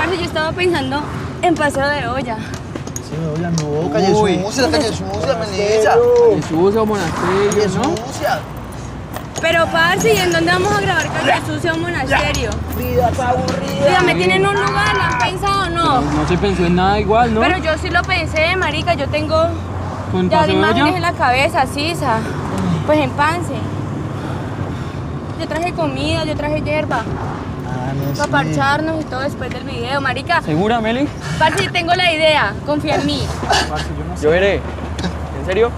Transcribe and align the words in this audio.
Parce, 0.00 0.16
yo 0.18 0.24
estaba 0.24 0.52
pensando 0.52 1.00
en 1.42 1.54
paseo 1.54 1.86
de 1.88 2.08
olla. 2.08 2.36
No, 3.40 3.90
calle 3.92 4.08
sucia, 4.14 4.70
calle 4.70 4.88
sucia, 4.88 5.36
Melissa. 5.38 5.94
Sucio, 6.48 6.86
monasterio, 6.86 7.50
Calle 7.50 7.66
¿no? 7.76 8.06
sucia. 8.06 8.38
Pero 9.40 9.66
parce, 9.72 10.14
¿y 10.14 10.16
en 10.18 10.32
dónde 10.32 10.52
vamos 10.52 10.72
a 10.72 10.80
grabar 10.82 11.06
Calle 11.08 11.40
Sucia 11.46 11.74
un 11.74 11.80
monasterio? 11.80 12.50
Dígame, 12.78 14.14
¿tienen 14.14 14.46
un 14.46 14.54
lugar? 14.54 14.94
¿Lo 14.96 15.02
han 15.02 15.18
pensado 15.18 15.62
o 15.66 15.70
no? 15.70 16.00
No 16.02 16.28
se 16.28 16.36
pensó 16.36 16.66
en 16.66 16.74
nada 16.76 17.00
igual, 17.00 17.34
¿no? 17.34 17.40
Pero 17.40 17.58
yo 17.58 17.72
sí 17.78 17.88
lo 17.88 18.02
pensé, 18.02 18.54
marica, 18.56 18.94
yo 18.94 19.08
tengo 19.08 19.36
Con 20.12 20.28
ya 20.28 20.40
paseo 20.40 20.52
de 20.52 20.58
imágenes 20.58 20.82
olla. 20.84 20.96
en 20.96 21.02
la 21.02 21.12
cabeza, 21.12 21.66
sisa. 21.66 22.18
Pues 22.86 22.98
en 22.98 23.10
Pance. 23.10 23.54
Yo 25.40 25.48
traje 25.48 25.72
comida, 25.72 26.24
yo 26.24 26.36
traje 26.36 26.60
hierba. 26.60 27.02
Para 28.16 28.30
parcharnos 28.30 29.00
y 29.00 29.04
todo 29.04 29.20
después 29.20 29.50
del 29.50 29.64
video, 29.64 30.00
marica. 30.00 30.42
¿Segura, 30.42 30.80
Meli? 30.80 31.08
Parce, 31.38 31.68
tengo 31.70 31.94
la 31.94 32.12
idea, 32.12 32.52
confía 32.66 32.96
en 32.96 33.06
mí. 33.06 33.26
Yo 34.20 34.30
veré. 34.30 34.56
¿En 35.40 35.46
serio? 35.46 35.70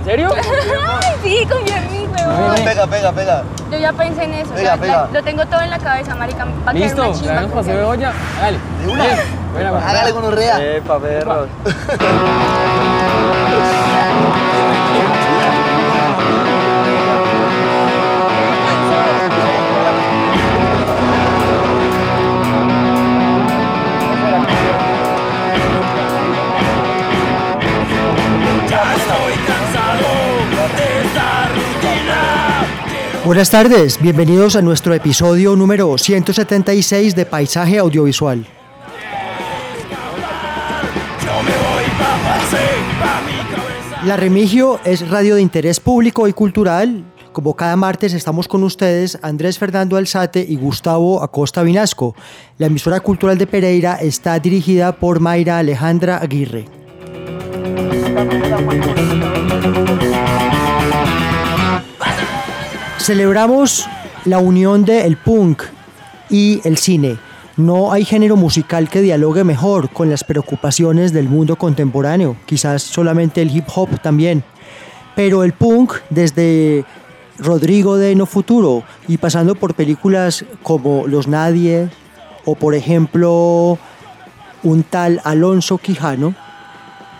¿En 0.00 0.04
serio? 0.04 0.30
Ay, 1.02 1.12
sí, 1.22 1.46
confía 1.50 1.78
en 1.78 1.90
mí, 1.92 2.06
huevón. 2.06 2.54
Pega, 2.64 2.86
pega, 2.86 3.12
pega. 3.12 3.42
Yo 3.70 3.78
ya 3.78 3.92
pensé 3.92 4.24
en 4.24 4.34
eso. 4.34 4.50
Pega, 4.54 4.74
ya- 4.76 4.80
pega. 4.80 4.96
la- 5.02 5.08
lo 5.12 5.22
tengo 5.22 5.44
todo 5.46 5.60
en 5.60 5.70
la 5.70 5.78
cabeza, 5.78 6.14
marica. 6.14 6.44
Va 6.66 6.70
a 6.70 6.72
¿Listo? 6.74 7.02
una 7.02 7.12
chimba, 7.12 7.32
¿Traemos 7.32 7.52
confía 7.52 7.74
paseo 7.74 7.76
de 7.78 7.84
olla? 7.84 8.12
Dale. 8.40 8.58
De 8.84 8.88
una. 8.92 9.04
Hágale 9.88 10.12
con 10.12 10.24
orrea. 10.24 10.76
Epa, 10.76 10.98
perros. 10.98 11.48
Buenas 33.28 33.50
tardes, 33.50 34.00
bienvenidos 34.00 34.56
a 34.56 34.62
nuestro 34.62 34.94
episodio 34.94 35.54
número 35.54 35.98
176 35.98 37.14
de 37.14 37.26
Paisaje 37.26 37.76
Audiovisual. 37.76 38.46
La 44.06 44.16
Remigio 44.16 44.80
es 44.82 45.06
radio 45.10 45.34
de 45.34 45.42
interés 45.42 45.78
público 45.78 46.26
y 46.26 46.32
cultural. 46.32 47.04
Como 47.32 47.54
cada 47.54 47.76
martes 47.76 48.14
estamos 48.14 48.48
con 48.48 48.64
ustedes 48.64 49.18
Andrés 49.20 49.58
Fernando 49.58 49.98
Alzate 49.98 50.46
y 50.48 50.56
Gustavo 50.56 51.22
Acosta 51.22 51.62
Vinasco. 51.62 52.16
La 52.56 52.68
emisora 52.68 53.00
cultural 53.00 53.36
de 53.36 53.46
Pereira 53.46 53.96
está 53.96 54.38
dirigida 54.38 54.92
por 54.92 55.20
Mayra 55.20 55.58
Alejandra 55.58 56.16
Aguirre. 56.16 56.64
Celebramos 63.08 63.86
la 64.26 64.38
unión 64.38 64.84
del 64.84 65.06
el 65.06 65.16
punk 65.16 65.62
y 66.28 66.60
el 66.64 66.76
cine. 66.76 67.16
No 67.56 67.90
hay 67.90 68.04
género 68.04 68.36
musical 68.36 68.90
que 68.90 69.00
dialogue 69.00 69.44
mejor 69.44 69.88
con 69.88 70.10
las 70.10 70.24
preocupaciones 70.24 71.14
del 71.14 71.26
mundo 71.26 71.56
contemporáneo, 71.56 72.36
quizás 72.44 72.82
solamente 72.82 73.40
el 73.40 73.56
hip 73.56 73.64
hop 73.74 73.98
también. 74.02 74.44
Pero 75.16 75.42
el 75.42 75.54
punk, 75.54 75.94
desde 76.10 76.84
Rodrigo 77.38 77.96
de 77.96 78.14
No 78.14 78.26
Futuro 78.26 78.82
y 79.08 79.16
pasando 79.16 79.54
por 79.54 79.72
películas 79.72 80.44
como 80.62 81.06
Los 81.06 81.28
Nadie 81.28 81.88
o 82.44 82.56
por 82.56 82.74
ejemplo 82.74 83.78
un 84.62 84.82
tal 84.82 85.22
Alonso 85.24 85.78
Quijano, 85.78 86.34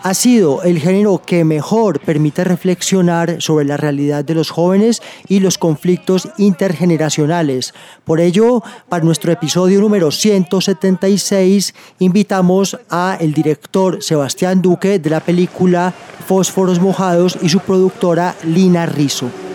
ha 0.03 0.13
sido 0.13 0.63
el 0.63 0.79
género 0.79 1.21
que 1.25 1.43
mejor 1.43 1.99
permite 1.99 2.43
reflexionar 2.43 3.41
sobre 3.41 3.65
la 3.65 3.77
realidad 3.77 4.23
de 4.23 4.35
los 4.35 4.49
jóvenes 4.49 5.01
y 5.27 5.39
los 5.39 5.57
conflictos 5.57 6.29
intergeneracionales. 6.37 7.73
Por 8.05 8.19
ello, 8.19 8.63
para 8.87 9.03
nuestro 9.03 9.31
episodio 9.31 9.79
número 9.81 10.11
176, 10.11 11.73
invitamos 11.99 12.77
a 12.89 13.17
el 13.19 13.33
director 13.33 14.01
Sebastián 14.01 14.61
Duque 14.61 14.99
de 14.99 15.09
la 15.09 15.19
película 15.19 15.93
Fósforos 16.27 16.79
Mojados 16.79 17.37
y 17.41 17.49
su 17.49 17.59
productora 17.59 18.35
Lina 18.43 18.85
Rizzo. 18.85 19.48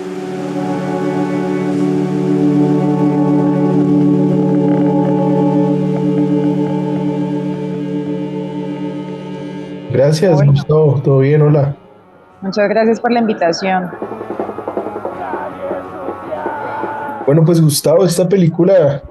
Gracias, 10.04 10.34
Bueno. 10.34 10.52
Gustavo. 10.52 11.00
¿Todo 11.02 11.18
bien? 11.20 11.40
Hola. 11.40 11.74
Muchas 12.42 12.68
gracias 12.68 13.00
por 13.00 13.10
la 13.10 13.20
invitación. 13.20 13.90
Bueno, 17.24 17.42
pues 17.46 17.58
Gustavo, 17.58 18.04
esta 18.04 18.28
película, 18.28 19.02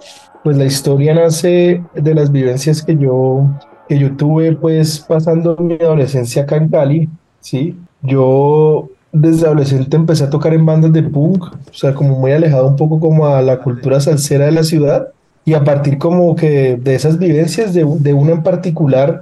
pues 0.44 0.56
la 0.56 0.66
historia 0.66 1.16
nace 1.16 1.84
de 1.96 2.14
las 2.14 2.32
vivencias 2.32 2.84
que 2.84 2.96
yo, 2.96 3.48
que 3.90 3.98
yo 3.98 4.16
tuve, 4.16 4.54
pues 4.54 5.00
pasando 5.00 5.56
mi 5.58 5.74
adolescencia 5.74 6.44
acá 6.44 6.58
en 6.58 6.70
Cali, 6.70 7.10
¿sí? 7.40 7.76
Yo 8.04 8.90
desde 9.12 9.48
adolescente 9.48 9.98
empecé 9.98 10.26
a 10.26 10.30
tocar 10.30 10.54
en 10.54 10.64
bandas 10.64 10.94
de 10.94 11.02
punk, 11.02 11.44
o 11.44 11.74
sea, 11.74 11.96
como 11.96 12.20
muy 12.20 12.34
alejado 12.34 12.68
un 12.68 12.76
poco 12.76 13.00
como 13.00 13.26
a 13.26 13.42
la 13.42 13.58
cultura 13.58 14.00
salsera 14.00 14.46
de 14.46 14.52
la 14.52 14.64
ciudad, 14.64 15.08
y 15.44 15.56
a 15.56 15.64
partir 15.64 15.98
como 15.98 16.36
que 16.36 16.78
de 16.80 16.94
esas 16.94 17.18
vivencias, 17.18 17.74
de, 17.74 17.84
de 17.84 18.14
una 18.14 18.34
en 18.34 18.44
particular, 18.44 19.22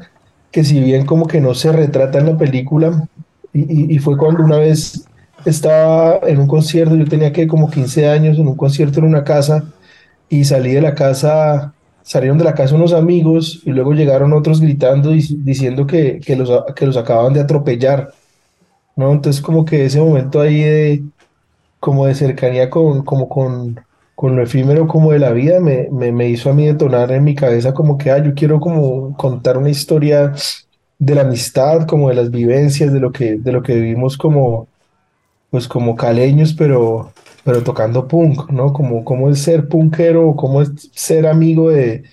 que 0.52 0.64
si 0.64 0.80
bien 0.80 1.06
como 1.06 1.28
que 1.28 1.42
no 1.42 1.54
se 1.54 1.72
retrata 1.72 2.20
en 2.20 2.28
la 2.28 2.38
película, 2.38 3.08
y, 3.54 4.00
fue 4.00 4.18
cuando 4.18 4.44
una 4.44 4.58
vez 4.58 5.06
estaba 5.46 6.20
en 6.28 6.40
un 6.40 6.48
concierto, 6.48 6.96
yo 6.96 7.06
tenía 7.06 7.34
que 7.34 7.48
como 7.48 7.70
15 7.70 8.08
años 8.08 8.38
en 8.38 8.48
un 8.48 8.56
concierto 8.56 9.00
en 9.00 9.06
una 9.06 9.24
casa 9.24 9.66
y 10.30 10.46
salí 10.46 10.72
de 10.72 10.82
la 10.82 10.96
casa, 10.96 11.74
salieron 12.02 12.38
de 12.38 12.46
la 12.46 12.54
casa 12.54 12.76
unos 12.76 12.94
amigos 12.94 13.62
y 13.66 13.72
luego 13.72 13.94
llegaron 13.94 14.32
otros 14.32 14.62
gritando 14.62 15.14
y 15.14 15.22
diciendo 15.40 15.86
que, 15.86 16.22
que 16.22 16.38
los, 16.38 16.50
que 16.76 16.86
los 16.86 16.96
acababan 16.96 17.34
de 17.34 17.42
atropellar, 17.42 18.14
¿no? 18.96 19.12
Entonces 19.12 19.42
como 19.42 19.66
que 19.66 19.86
ese 19.86 20.00
momento 20.00 20.40
ahí 20.40 20.62
de, 20.62 21.04
como 21.80 22.06
de 22.06 22.16
cercanía 22.16 22.70
con, 22.70 23.04
como 23.04 23.28
con, 23.28 23.82
con 24.22 24.36
lo 24.36 24.44
efímero 24.44 24.88
como 24.88 25.14
de 25.14 25.18
la 25.18 25.32
vida 25.32 25.60
me, 25.60 25.88
me, 25.92 26.12
me 26.12 26.30
hizo 26.30 26.52
a 26.52 26.54
mí 26.54 26.68
detonar 26.68 27.12
en 27.12 27.24
mi 27.24 27.34
cabeza 27.34 27.74
como 27.74 27.98
que, 27.98 28.12
ah, 28.12 28.24
yo 28.24 28.36
quiero 28.36 28.60
como 28.60 29.18
contar 29.18 29.58
una 29.58 29.72
historia 29.72 30.32
de 31.00 31.16
la 31.16 31.22
amistad, 31.22 31.88
como 31.88 32.08
de 32.10 32.14
las 32.14 32.30
vivencias, 32.30 32.94
de 32.94 33.00
lo 33.00 33.12
que, 33.12 33.38
de 33.38 33.52
lo 33.52 33.64
que 33.64 33.74
vivimos 33.74 34.20
como, 34.20 34.68
pues 35.50 35.68
como 35.68 35.96
caleños, 35.96 36.54
pero, 36.54 37.12
pero 37.44 37.64
tocando 37.64 38.08
punk, 38.08 38.52
¿no? 38.52 38.74
Como, 38.74 39.04
como 39.04 39.28
es 39.28 39.40
ser 39.42 39.68
punkero, 39.68 40.36
cómo 40.36 40.62
es 40.62 40.70
ser 40.94 41.26
amigo 41.26 41.72
de, 41.72 42.04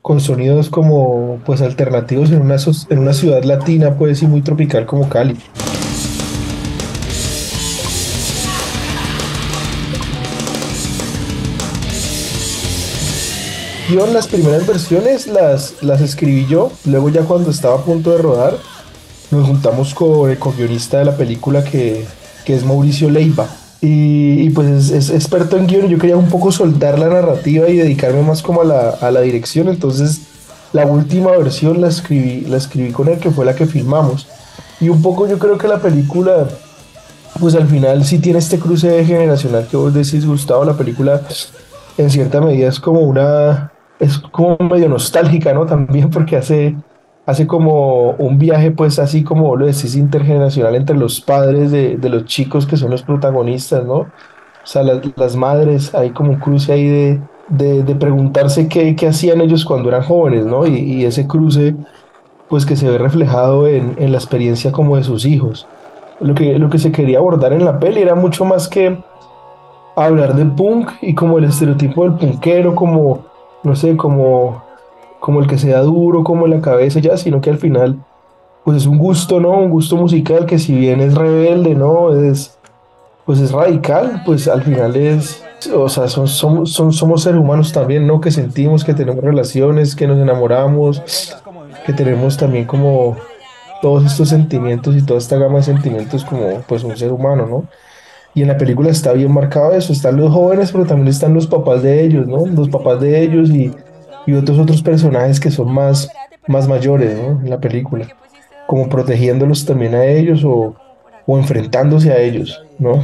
con 0.00 0.18
sonidos 0.18 0.70
como, 0.70 1.40
pues 1.44 1.60
alternativos 1.60 2.30
en 2.30 2.40
una, 2.40 2.56
en 2.88 2.98
una 2.98 3.12
ciudad 3.12 3.44
latina, 3.44 3.98
pues, 3.98 4.22
y 4.22 4.26
muy 4.26 4.40
tropical 4.40 4.86
como 4.86 5.10
Cali. 5.10 5.36
Guion, 13.90 14.14
las 14.14 14.28
primeras 14.28 14.66
versiones 14.66 15.26
las, 15.26 15.82
las 15.82 16.00
escribí 16.00 16.46
yo. 16.46 16.70
Luego 16.84 17.08
ya 17.08 17.22
cuando 17.22 17.50
estaba 17.50 17.74
a 17.74 17.84
punto 17.84 18.12
de 18.12 18.18
rodar, 18.18 18.56
nos 19.32 19.46
juntamos 19.46 19.94
con 19.94 20.30
el 20.30 20.38
co-guionista 20.38 20.98
de 20.98 21.06
la 21.06 21.16
película 21.16 21.64
que, 21.64 22.06
que 22.44 22.54
es 22.54 22.64
Mauricio 22.64 23.10
Leiva. 23.10 23.48
Y, 23.80 24.42
y 24.42 24.50
pues 24.50 24.90
es, 24.90 25.10
experto 25.10 25.56
en 25.56 25.66
guion. 25.66 25.88
Yo 25.88 25.98
quería 25.98 26.16
un 26.16 26.28
poco 26.28 26.52
soltar 26.52 26.98
la 27.00 27.08
narrativa 27.08 27.68
y 27.68 27.78
dedicarme 27.78 28.22
más 28.22 28.42
como 28.42 28.62
a 28.62 28.64
la, 28.64 28.90
a 28.90 29.10
la 29.10 29.22
dirección. 29.22 29.68
Entonces 29.68 30.20
la 30.72 30.86
última 30.86 31.32
versión 31.32 31.80
la 31.80 31.88
escribí, 31.88 32.42
la 32.42 32.58
escribí 32.58 32.92
con 32.92 33.08
él, 33.08 33.18
que 33.18 33.30
fue 33.30 33.44
la 33.44 33.56
que 33.56 33.66
filmamos. 33.66 34.28
Y 34.80 34.88
un 34.88 35.02
poco 35.02 35.26
yo 35.26 35.38
creo 35.40 35.58
que 35.58 35.66
la 35.66 35.80
película, 35.80 36.46
pues 37.40 37.56
al 37.56 37.66
final 37.66 38.04
sí 38.04 38.20
tiene 38.20 38.38
este 38.38 38.60
cruce 38.60 39.04
generacional 39.04 39.66
que 39.68 39.76
vos 39.76 39.92
decís, 39.92 40.24
Gustavo, 40.24 40.64
la 40.64 40.76
película 40.76 41.22
en 41.98 42.08
cierta 42.08 42.40
medida 42.40 42.68
es 42.68 42.78
como 42.78 43.00
una, 43.00 43.72
es 44.00 44.18
como 44.18 44.56
medio 44.58 44.88
nostálgica, 44.88 45.52
¿no? 45.52 45.66
También 45.66 46.10
porque 46.10 46.36
hace, 46.36 46.74
hace 47.26 47.46
como 47.46 48.12
un 48.12 48.38
viaje, 48.38 48.72
pues 48.72 48.98
así 48.98 49.22
como 49.22 49.54
lo 49.54 49.66
decís, 49.66 49.94
intergeneracional 49.94 50.74
entre 50.74 50.96
los 50.96 51.20
padres 51.20 51.70
de, 51.70 51.96
de 51.96 52.08
los 52.08 52.24
chicos 52.24 52.66
que 52.66 52.76
son 52.76 52.90
los 52.90 53.02
protagonistas, 53.02 53.84
¿no? 53.84 53.98
O 54.62 54.66
sea, 54.66 54.82
las, 54.82 55.00
las 55.16 55.36
madres, 55.36 55.94
hay 55.94 56.10
como 56.10 56.32
un 56.32 56.38
cruce 56.38 56.72
ahí 56.72 56.86
de, 56.86 57.20
de, 57.48 57.82
de 57.82 57.94
preguntarse 57.94 58.68
qué, 58.68 58.96
qué, 58.96 59.08
hacían 59.08 59.40
ellos 59.40 59.64
cuando 59.64 59.88
eran 59.88 60.02
jóvenes, 60.02 60.44
¿no? 60.46 60.66
Y, 60.66 60.76
y, 60.76 61.04
ese 61.04 61.26
cruce, 61.26 61.74
pues 62.48 62.66
que 62.66 62.76
se 62.76 62.88
ve 62.88 62.98
reflejado 62.98 63.66
en, 63.66 63.94
en 63.98 64.12
la 64.12 64.18
experiencia 64.18 64.72
como 64.72 64.96
de 64.96 65.04
sus 65.04 65.24
hijos. 65.24 65.66
Lo 66.20 66.34
que, 66.34 66.58
lo 66.58 66.68
que 66.68 66.78
se 66.78 66.92
quería 66.92 67.18
abordar 67.18 67.52
en 67.52 67.64
la 67.64 67.78
peli 67.78 68.02
era 68.02 68.14
mucho 68.14 68.44
más 68.44 68.68
que 68.68 68.98
hablar 69.96 70.34
del 70.34 70.50
punk 70.52 70.90
y 71.00 71.14
como 71.14 71.38
el 71.38 71.44
estereotipo 71.44 72.04
del 72.04 72.14
punkero, 72.14 72.74
como, 72.74 73.29
no 73.62 73.76
sé, 73.76 73.96
como, 73.96 74.62
como 75.20 75.40
el 75.40 75.46
que 75.46 75.58
sea 75.58 75.80
duro, 75.80 76.24
como 76.24 76.46
en 76.46 76.52
la 76.52 76.60
cabeza 76.60 77.00
ya, 77.00 77.16
sino 77.16 77.40
que 77.40 77.50
al 77.50 77.58
final, 77.58 77.98
pues 78.64 78.78
es 78.78 78.86
un 78.86 78.98
gusto, 78.98 79.40
¿no? 79.40 79.50
Un 79.52 79.70
gusto 79.70 79.96
musical 79.96 80.46
que 80.46 80.58
si 80.58 80.74
bien 80.74 81.00
es 81.00 81.14
rebelde, 81.14 81.74
¿no? 81.74 82.12
Es, 82.12 82.58
pues 83.24 83.38
es 83.40 83.52
radical, 83.52 84.22
pues 84.24 84.48
al 84.48 84.62
final 84.62 84.96
es, 84.96 85.44
o 85.74 85.88
sea, 85.88 86.08
son, 86.08 86.26
son, 86.26 86.66
somos 86.66 87.22
seres 87.22 87.40
humanos 87.40 87.72
también, 87.72 88.06
¿no? 88.06 88.20
Que 88.20 88.30
sentimos, 88.30 88.84
que 88.84 88.94
tenemos 88.94 89.22
relaciones, 89.22 89.94
que 89.94 90.06
nos 90.06 90.18
enamoramos, 90.18 91.02
que 91.84 91.92
tenemos 91.92 92.36
también 92.36 92.64
como 92.64 93.16
todos 93.82 94.04
estos 94.04 94.28
sentimientos 94.28 94.96
y 94.96 95.02
toda 95.02 95.18
esta 95.18 95.36
gama 95.36 95.58
de 95.58 95.62
sentimientos 95.64 96.24
como 96.24 96.62
pues 96.66 96.84
un 96.84 96.96
ser 96.96 97.12
humano, 97.12 97.46
¿no? 97.46 97.64
Y 98.34 98.42
en 98.42 98.48
la 98.48 98.56
película 98.56 98.90
está 98.90 99.12
bien 99.12 99.32
marcado 99.32 99.72
eso, 99.72 99.92
están 99.92 100.16
los 100.16 100.32
jóvenes, 100.32 100.70
pero 100.70 100.86
también 100.86 101.08
están 101.08 101.34
los 101.34 101.46
papás 101.46 101.82
de 101.82 102.04
ellos, 102.04 102.26
¿no? 102.26 102.46
Los 102.46 102.68
papás 102.68 103.00
de 103.00 103.20
ellos 103.20 103.50
y, 103.50 103.72
y 104.26 104.34
otros 104.34 104.58
otros 104.58 104.82
personajes 104.82 105.40
que 105.40 105.50
son 105.50 105.72
más, 105.72 106.08
más 106.46 106.68
mayores, 106.68 107.18
¿no? 107.18 107.40
En 107.40 107.50
la 107.50 107.58
película, 107.58 108.06
como 108.66 108.88
protegiéndolos 108.88 109.64
también 109.64 109.94
a 109.94 110.04
ellos 110.04 110.44
o, 110.44 110.76
o 111.26 111.38
enfrentándose 111.38 112.12
a 112.12 112.18
ellos, 112.18 112.62
¿no? 112.78 113.02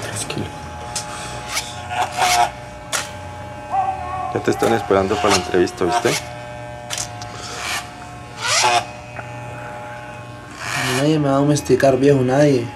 tranquilo. 0.00 0.46
Ya 4.34 4.40
te 4.40 4.50
están 4.50 4.72
esperando 4.74 5.14
para 5.16 5.30
la 5.30 5.36
entrevista, 5.36 5.84
¿viste? 5.84 6.37
Nadie 10.98 11.16
me 11.16 11.28
va 11.28 11.36
a 11.36 11.38
domesticar, 11.38 11.96
viejo, 11.96 12.22
nadie. 12.22 12.66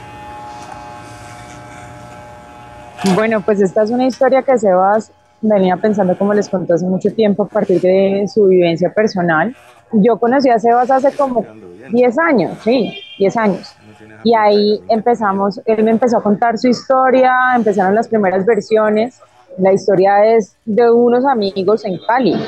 Bueno, 3.17 3.41
pues 3.41 3.61
esta 3.61 3.83
es 3.83 3.91
una 3.91 4.07
historia 4.07 4.43
que 4.43 4.57
Sebas 4.57 5.11
venía 5.41 5.77
pensando, 5.77 6.17
como 6.17 6.33
les 6.33 6.49
conté 6.49 6.73
hace 6.73 6.87
mucho 6.87 7.13
tiempo, 7.13 7.43
a 7.43 7.49
partir 7.49 7.81
de 7.81 8.27
su 8.33 8.45
vivencia 8.45 8.95
personal. 8.95 9.57
Yo 9.91 10.21
conocí 10.21 10.49
a 10.51 10.61
Sebas 10.61 10.89
hace 10.93 11.11
como 11.17 11.45
10 11.91 12.19
años, 12.21 12.59
sí, 12.63 12.97
10 13.19 13.37
años. 13.39 13.75
Y 14.23 14.37
ahí 14.37 14.81
empezamos, 14.89 15.61
él 15.65 15.83
me 15.83 15.91
empezó 15.91 16.19
a 16.19 16.23
contar 16.23 16.59
su 16.59 16.69
historia, 16.69 17.35
empezaron 17.57 17.97
las 17.97 18.07
primeras 18.07 18.47
versiones. 18.47 19.21
La 19.59 19.73
historia 19.73 20.25
es 20.27 20.55
de 20.65 20.89
unos 20.89 21.27
amigos 21.27 21.85
en 21.85 21.99
Cali. 22.07 22.41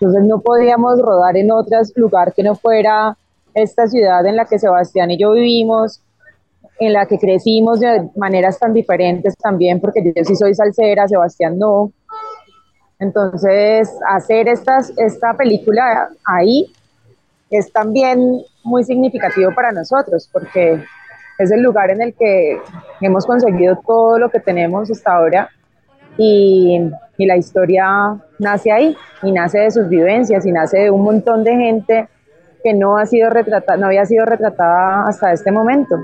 Entonces 0.00 0.24
no 0.24 0.40
podíamos 0.40 1.00
rodar 1.00 1.36
en 1.36 1.52
otro 1.52 1.78
lugar 1.94 2.32
que 2.32 2.42
no 2.42 2.56
fuera 2.56 3.16
esta 3.54 3.86
ciudad 3.86 4.24
en 4.26 4.36
la 4.36 4.44
que 4.44 4.58
Sebastián 4.58 5.10
y 5.10 5.18
yo 5.18 5.32
vivimos, 5.32 6.02
en 6.78 6.94
la 6.94 7.06
que 7.06 7.18
crecimos 7.18 7.80
de 7.80 8.08
maneras 8.16 8.58
tan 8.58 8.72
diferentes 8.72 9.36
también, 9.36 9.80
porque 9.80 10.02
yo 10.02 10.24
sí 10.24 10.34
soy 10.34 10.54
salsera, 10.54 11.06
Sebastián 11.06 11.58
no. 11.58 11.92
Entonces, 12.98 13.90
hacer 14.08 14.48
estas, 14.48 14.92
esta 14.96 15.34
película 15.34 16.08
ahí 16.24 16.72
es 17.50 17.72
también 17.72 18.42
muy 18.64 18.84
significativo 18.84 19.54
para 19.54 19.72
nosotros, 19.72 20.28
porque 20.32 20.82
es 21.38 21.50
el 21.50 21.62
lugar 21.62 21.90
en 21.90 22.02
el 22.02 22.14
que 22.14 22.58
hemos 23.00 23.26
conseguido 23.26 23.78
todo 23.86 24.18
lo 24.18 24.30
que 24.30 24.40
tenemos 24.40 24.90
hasta 24.90 25.12
ahora 25.12 25.48
y, 26.16 26.78
y 27.16 27.26
la 27.26 27.36
historia 27.36 28.18
nace 28.38 28.70
ahí 28.70 28.96
y 29.22 29.32
nace 29.32 29.60
de 29.60 29.70
sus 29.70 29.88
vivencias 29.88 30.44
y 30.44 30.52
nace 30.52 30.78
de 30.78 30.90
un 30.90 31.02
montón 31.02 31.44
de 31.44 31.56
gente 31.56 32.08
que 32.62 32.74
no, 32.74 32.96
ha 32.96 33.06
sido 33.06 33.30
retratada, 33.30 33.78
no 33.78 33.86
había 33.86 34.04
sido 34.06 34.24
retratada 34.24 35.06
hasta 35.08 35.32
este 35.32 35.50
momento. 35.50 35.96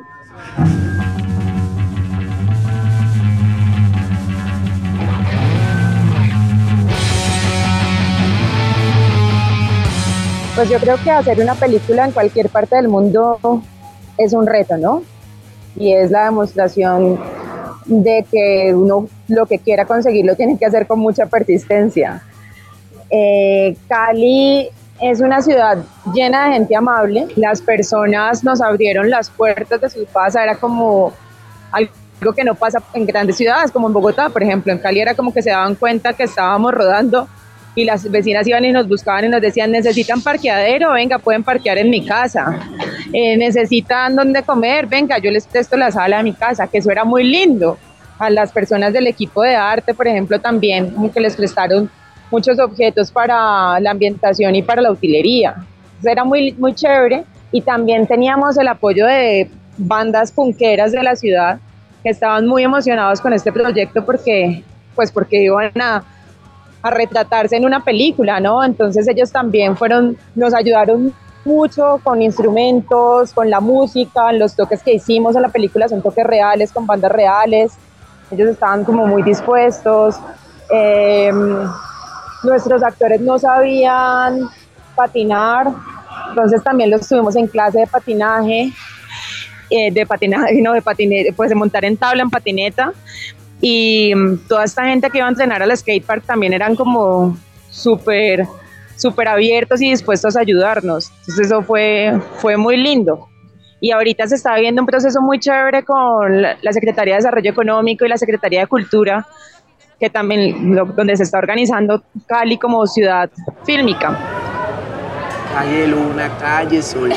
Pues 10.55 10.71
yo 10.71 10.79
creo 10.79 10.97
que 11.05 11.11
hacer 11.11 11.39
una 11.39 11.55
película 11.55 12.07
en 12.07 12.13
cualquier 12.13 12.49
parte 12.49 12.77
del 12.77 12.89
mundo 12.89 13.63
es 14.17 14.33
un 14.33 14.47
reto, 14.47 14.79
¿no? 14.79 15.03
Y 15.77 15.93
es 15.93 16.11
la 16.11 16.25
demostración 16.25 17.21
de 17.85 18.25
que 18.31 18.75
uno 18.75 19.07
lo 19.29 19.45
que 19.45 19.59
quiera 19.59 19.85
conseguir 19.85 20.25
lo 20.25 20.35
tiene 20.35 20.57
que 20.59 20.65
hacer 20.65 20.87
con 20.87 20.99
mucha 20.99 21.27
persistencia. 21.27 22.23
Eh, 23.11 23.77
Cali 23.87 24.71
es 25.01 25.21
una 25.21 25.43
ciudad 25.43 25.79
llena 26.15 26.47
de 26.47 26.55
gente 26.55 26.77
amable. 26.77 27.27
Las 27.37 27.61
personas 27.61 28.43
nos 28.43 28.61
abrieron 28.61 29.11
las 29.11 29.31
puertas 29.31 29.81
de 29.81 29.91
su 29.91 30.07
casa, 30.07 30.43
era 30.43 30.57
como 30.57 31.13
algo 31.73 32.33
que 32.35 32.45
no 32.45 32.55
pasa 32.55 32.83
en 32.95 33.07
grandes 33.07 33.37
ciudades, 33.37 33.71
como 33.71 33.89
en 33.89 33.93
Bogotá, 33.93 34.29
por 34.29 34.43
ejemplo. 34.43 34.73
En 34.73 34.79
Cali 34.79 35.01
era 35.01 35.15
como 35.15 35.33
que 35.33 35.43
se 35.43 35.51
daban 35.51 35.75
cuenta 35.75 36.13
que 36.13 36.25
estábamos 36.25 36.73
rodando 36.73 37.29
y 37.75 37.85
las 37.85 38.11
vecinas 38.11 38.47
iban 38.47 38.65
y 38.65 38.73
nos 38.73 38.89
buscaban 38.89 39.27
y 39.27 39.29
nos 39.29 39.43
decían, 39.43 39.71
necesitan 39.71 40.23
parqueadero, 40.23 40.93
venga, 40.93 41.19
pueden 41.19 41.45
parquear 41.45 41.77
en 41.77 41.91
mi 41.91 42.05
casa. 42.07 42.59
Eh, 43.13 43.37
necesitan 43.37 44.17
dónde 44.17 44.43
comer, 44.43 44.87
venga, 44.87 45.19
yo 45.19 45.31
les 45.31 45.47
presto 45.47 45.77
la 45.77 45.93
sala 45.93 46.17
de 46.17 46.23
mi 46.23 46.33
casa, 46.33 46.67
que 46.67 46.79
eso 46.79 46.91
era 46.91 47.05
muy 47.05 47.23
lindo. 47.23 47.79
A 48.19 48.31
las 48.31 48.51
personas 48.51 48.95
del 48.95 49.07
equipo 49.07 49.43
de 49.43 49.55
arte, 49.55 49.93
por 49.93 50.09
ejemplo, 50.09 50.41
también, 50.41 50.95
que 51.13 51.21
les 51.21 51.37
prestaron 51.37 51.91
muchos 52.31 52.59
objetos 52.59 53.11
para 53.11 53.79
la 53.81 53.91
ambientación 53.91 54.55
y 54.55 54.63
para 54.63 54.83
la 54.83 54.91
utilería. 54.91 55.55
Era 56.03 56.25
muy, 56.25 56.53
muy 56.53 56.75
chévere 56.75 57.25
y 57.53 57.61
también 57.63 58.07
teníamos 58.07 58.59
el 58.59 58.69
apoyo 58.69 59.07
de 59.07 59.51
bandas 59.79 60.33
punqueras 60.33 60.93
de 60.93 61.03
la 61.03 61.17
ciudad 61.17 61.59
que 62.03 62.11
estaban 62.11 62.47
muy 62.47 62.63
emocionados 62.63 63.21
con 63.21 63.33
este 63.33 63.53
proyecto 63.53 64.05
porque, 64.05 64.63
pues 64.95 65.11
porque 65.11 65.43
iban 65.43 65.73
a, 65.81 66.05
a 66.83 66.91
retratarse 66.91 67.57
en 67.57 67.65
una 67.65 67.83
película, 67.83 68.41
¿no? 68.41 68.63
Entonces 68.63 69.09
ellos 69.09 69.33
también 69.33 69.77
fueron, 69.77 70.17
nos 70.35 70.55
ayudaron 70.55 71.13
mucho 71.45 72.01
con 72.03 72.23
instrumentos, 72.23 73.33
con 73.33 73.49
la 73.49 73.61
música, 73.61 74.33
los 74.33 74.55
toques 74.55 74.83
que 74.83 74.95
hicimos 74.95 75.37
en 75.37 75.43
la 75.43 75.49
película 75.49 75.89
son 75.89 76.03
toques 76.03 76.27
reales, 76.27 76.73
con 76.73 76.87
bandas 76.87 77.13
reales, 77.13 77.73
ellos 78.31 78.49
estaban 78.51 78.85
como 78.85 79.07
muy 79.07 79.23
dispuestos. 79.23 80.17
Eh, 80.71 81.31
nuestros 82.47 82.83
actores 82.83 83.21
no 83.21 83.39
sabían 83.39 84.49
patinar, 84.95 85.69
entonces 86.31 86.63
también 86.63 86.91
los 86.91 87.07
tuvimos 87.07 87.37
en 87.37 87.47
clase 87.47 87.81
de 87.81 87.87
patinaje, 87.87 88.73
eh, 89.71 89.91
de 89.93 90.07
patinaje, 90.07 90.61
no, 90.63 90.73
de 90.73 90.83
patinete, 90.83 91.33
pues 91.33 91.51
de 91.51 91.55
montar 91.55 91.85
en 91.85 91.97
tabla, 91.97 92.23
en 92.23 92.31
patineta, 92.31 92.93
y 93.61 94.15
mm, 94.15 94.49
toda 94.49 94.65
esta 94.65 94.85
gente 94.87 95.11
que 95.11 95.19
iba 95.19 95.27
a 95.27 95.31
entrenar 95.31 95.63
al 95.63 95.77
skatepark 95.77 96.25
también 96.25 96.53
eran 96.53 96.77
como 96.77 97.37
súper 97.71 98.47
súper 98.97 99.29
abiertos 99.29 99.81
y 99.81 99.91
dispuestos 99.91 100.37
a 100.37 100.41
ayudarnos. 100.41 101.11
Entonces 101.21 101.47
eso 101.47 101.63
fue, 101.63 102.19
fue 102.39 102.57
muy 102.57 102.77
lindo. 102.77 103.29
Y 103.81 103.91
ahorita 103.91 104.27
se 104.27 104.37
está 104.37 104.55
viviendo 104.55 104.83
un 104.83 104.87
proceso 104.87 105.21
muy 105.21 105.39
chévere 105.39 105.85
con 105.85 106.43
la 106.43 106.73
Secretaría 106.73 107.15
de 107.15 107.19
Desarrollo 107.19 107.51
Económico 107.51 108.05
y 108.05 108.09
la 108.09 108.17
Secretaría 108.17 108.61
de 108.61 108.67
Cultura, 108.67 109.27
que 109.99 110.11
también 110.11 110.75
donde 110.95 111.17
se 111.17 111.23
está 111.23 111.39
organizando 111.39 112.03
Cali 112.27 112.59
como 112.59 112.87
ciudad 112.87 113.31
fílmica. 113.65 114.19
Calle 115.55 115.87
Luna, 115.87 116.31
calle 116.39 116.83
Sol. 116.83 117.09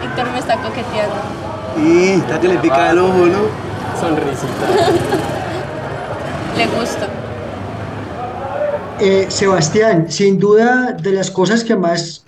Víctor 0.00 0.30
me 0.32 0.38
está 0.38 0.56
coqueteando. 0.56 1.16
Y 1.76 2.08
está 2.20 2.40
que 2.40 2.48
le 2.48 2.56
pica 2.58 2.90
el 2.90 2.98
ojo, 2.98 3.26
¿no? 3.26 3.40
Sonrisita. 4.00 4.66
Le 6.56 6.66
gusta. 6.66 7.08
Eh, 9.00 9.26
Sebastián, 9.28 10.10
sin 10.10 10.38
duda 10.38 10.92
de 10.92 11.12
las 11.12 11.30
cosas 11.30 11.64
que 11.64 11.76
más 11.76 12.24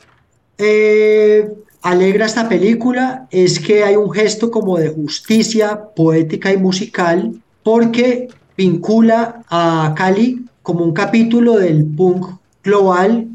eh, 0.59 1.51
alegra 1.83 2.27
esta 2.27 2.49
película 2.49 3.27
es 3.31 3.59
que 3.59 3.85
hay 3.85 3.97
un 3.97 4.11
gesto 4.11 4.51
como 4.51 4.79
de 4.79 4.89
justicia 4.89 5.81
poética 5.95 6.53
y 6.53 6.57
musical 6.57 7.35
porque 7.63 8.29
vincula 8.57 9.43
a 9.51 9.95
Cali 9.97 10.45
como 10.63 10.85
un 10.85 10.93
capítulo 10.93 11.59
del 11.59 11.85
punk 11.85 12.27
global 12.63 13.29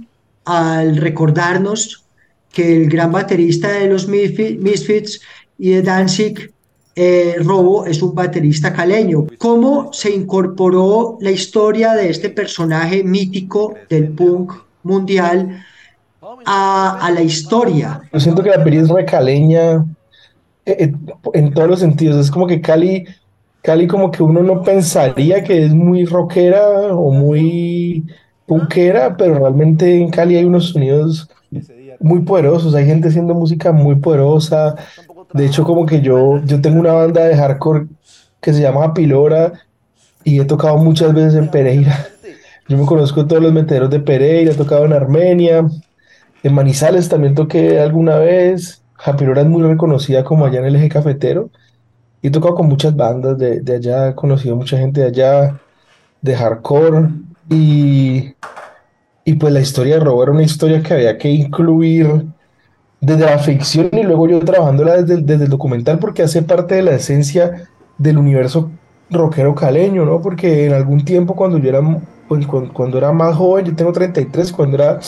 al 0.46 0.96
recordarnos 0.96 2.06
que 2.52 2.78
el 2.78 2.90
gran 2.90 3.12
baterista 3.12 3.70
de 3.70 3.88
los 3.88 4.08
Misfits 4.08 5.20
y 5.60 5.72
de 5.72 5.82
Danzig, 5.82 6.52
eh, 6.96 7.36
Robo, 7.40 7.86
es 7.86 8.02
un 8.02 8.16
baterista 8.16 8.74
caleño. 8.74 9.28
¿Cómo 9.38 9.92
se 9.94 10.10
incorporó 10.10 11.18
la 11.22 11.32
historia 11.32 11.94
de 11.94 12.10
este 12.10 12.30
personaje 12.30 13.04
mítico 13.04 13.76
del 13.90 14.10
punk 14.10 14.54
mundial 14.84 15.66
a, 16.46 17.06
a 17.06 17.12
la 17.12 17.22
historia? 17.22 18.02
Yo 18.12 18.20
siento 18.20 18.44
que 18.44 18.50
la 18.50 18.64
peli 18.64 18.78
es 18.78 18.90
recaleña 18.90 19.86
eh, 20.66 20.76
eh, 20.80 20.94
en 21.34 21.54
todos 21.54 21.70
los 21.70 21.80
sentidos. 21.80 22.26
Es 22.26 22.32
como 22.32 22.46
que 22.46 22.60
Cali, 22.60 23.06
Cali 23.62 23.88
como 23.88 24.12
que 24.12 24.22
uno 24.22 24.44
no 24.44 24.64
pensaría 24.64 25.44
que 25.44 25.66
es 25.66 25.74
muy 25.74 26.06
rockera 26.06 26.94
o 26.94 27.12
muy 27.12 28.06
punkera, 28.46 29.16
pero 29.16 29.36
realmente 29.36 29.98
en 29.98 30.10
Cali 30.10 30.36
hay 30.36 30.46
unos 30.46 30.70
sonidos 30.70 31.30
muy 32.00 32.22
poderosos, 32.22 32.76
hay 32.76 32.86
gente 32.86 33.08
haciendo 33.08 33.34
música 33.34 33.72
muy 33.72 33.96
poderosa. 33.96 34.76
De 35.34 35.46
hecho, 35.46 35.64
como 35.64 35.86
que 35.86 36.02
yo, 36.02 36.42
yo 36.46 36.62
tengo 36.62 36.80
una 36.80 36.94
banda 36.94 37.26
de 37.26 37.36
hardcore 37.36 37.88
que 38.42 38.54
se 38.54 38.62
llama 38.62 38.94
Pilora 38.94 39.54
y 40.24 40.40
he 40.40 40.46
tocado 40.46 40.78
muchas 40.78 41.14
veces 41.14 41.36
en 41.36 41.50
Pereira. 41.50 42.08
Yo 42.68 42.78
me 42.78 42.86
conozco 42.86 43.26
todos 43.26 43.42
los 43.42 43.54
meteros 43.54 43.90
de 43.90 44.02
Pereira, 44.02 44.52
he 44.52 44.56
tocado 44.56 44.86
en 44.86 44.92
Armenia, 44.92 45.66
en 46.44 46.54
Manizales 46.54 47.10
también 47.10 47.36
toqué 47.36 47.80
alguna 47.80 48.18
vez. 48.18 48.84
Japilora 48.94 49.42
es 49.42 49.48
muy 49.48 49.64
reconocida 49.64 50.24
como 50.24 50.46
allá 50.46 50.60
en 50.60 50.66
el 50.66 50.76
eje 50.76 50.90
cafetero. 50.90 51.50
He 52.22 52.30
tocado 52.32 52.56
con 52.56 52.68
muchas 52.68 52.96
bandas 52.96 53.38
de, 53.38 53.62
de 53.62 53.76
allá, 53.76 54.10
he 54.10 54.16
conocido 54.16 54.56
mucha 54.56 54.78
gente 54.78 55.02
de 55.02 55.08
allá, 55.08 55.60
de 56.22 56.36
hardcore. 56.36 57.10
Y, 57.50 58.34
y 59.24 59.34
pues 59.34 59.54
la 59.54 59.60
historia 59.62 59.96
de 59.96 60.02
Robo 60.02 60.24
era 60.24 60.32
una 60.32 60.44
historia 60.44 60.82
que 60.82 60.94
había 60.94 61.18
que 61.18 61.30
incluir 61.30 62.26
desde 63.00 63.26
la 63.26 63.38
ficción 63.40 63.90
y 63.92 64.04
luego 64.04 64.28
yo 64.28 64.40
trabajándola 64.40 65.02
desde, 65.02 65.22
desde 65.22 65.44
el 65.46 65.50
documental 65.50 66.00
porque 66.00 66.24
hace 66.24 66.42
parte 66.42 66.76
de 66.76 66.82
la 66.82 66.92
esencia 66.96 67.68
del 67.98 68.18
universo 68.18 68.72
rockero 69.10 69.56
caleño, 69.56 70.06
¿no? 70.06 70.22
Porque 70.22 70.66
en 70.66 70.74
algún 70.74 71.06
tiempo 71.06 71.36
cuando 71.36 71.58
yo 71.58 71.70
era, 71.70 71.82
pues, 72.28 72.46
cuando, 72.48 72.74
cuando 72.74 72.98
era 72.98 73.12
más 73.12 73.36
joven, 73.36 73.66
yo 73.66 73.76
tengo 73.76 73.92
33, 73.92 74.52
cuando 74.52 74.76
era 74.76 75.00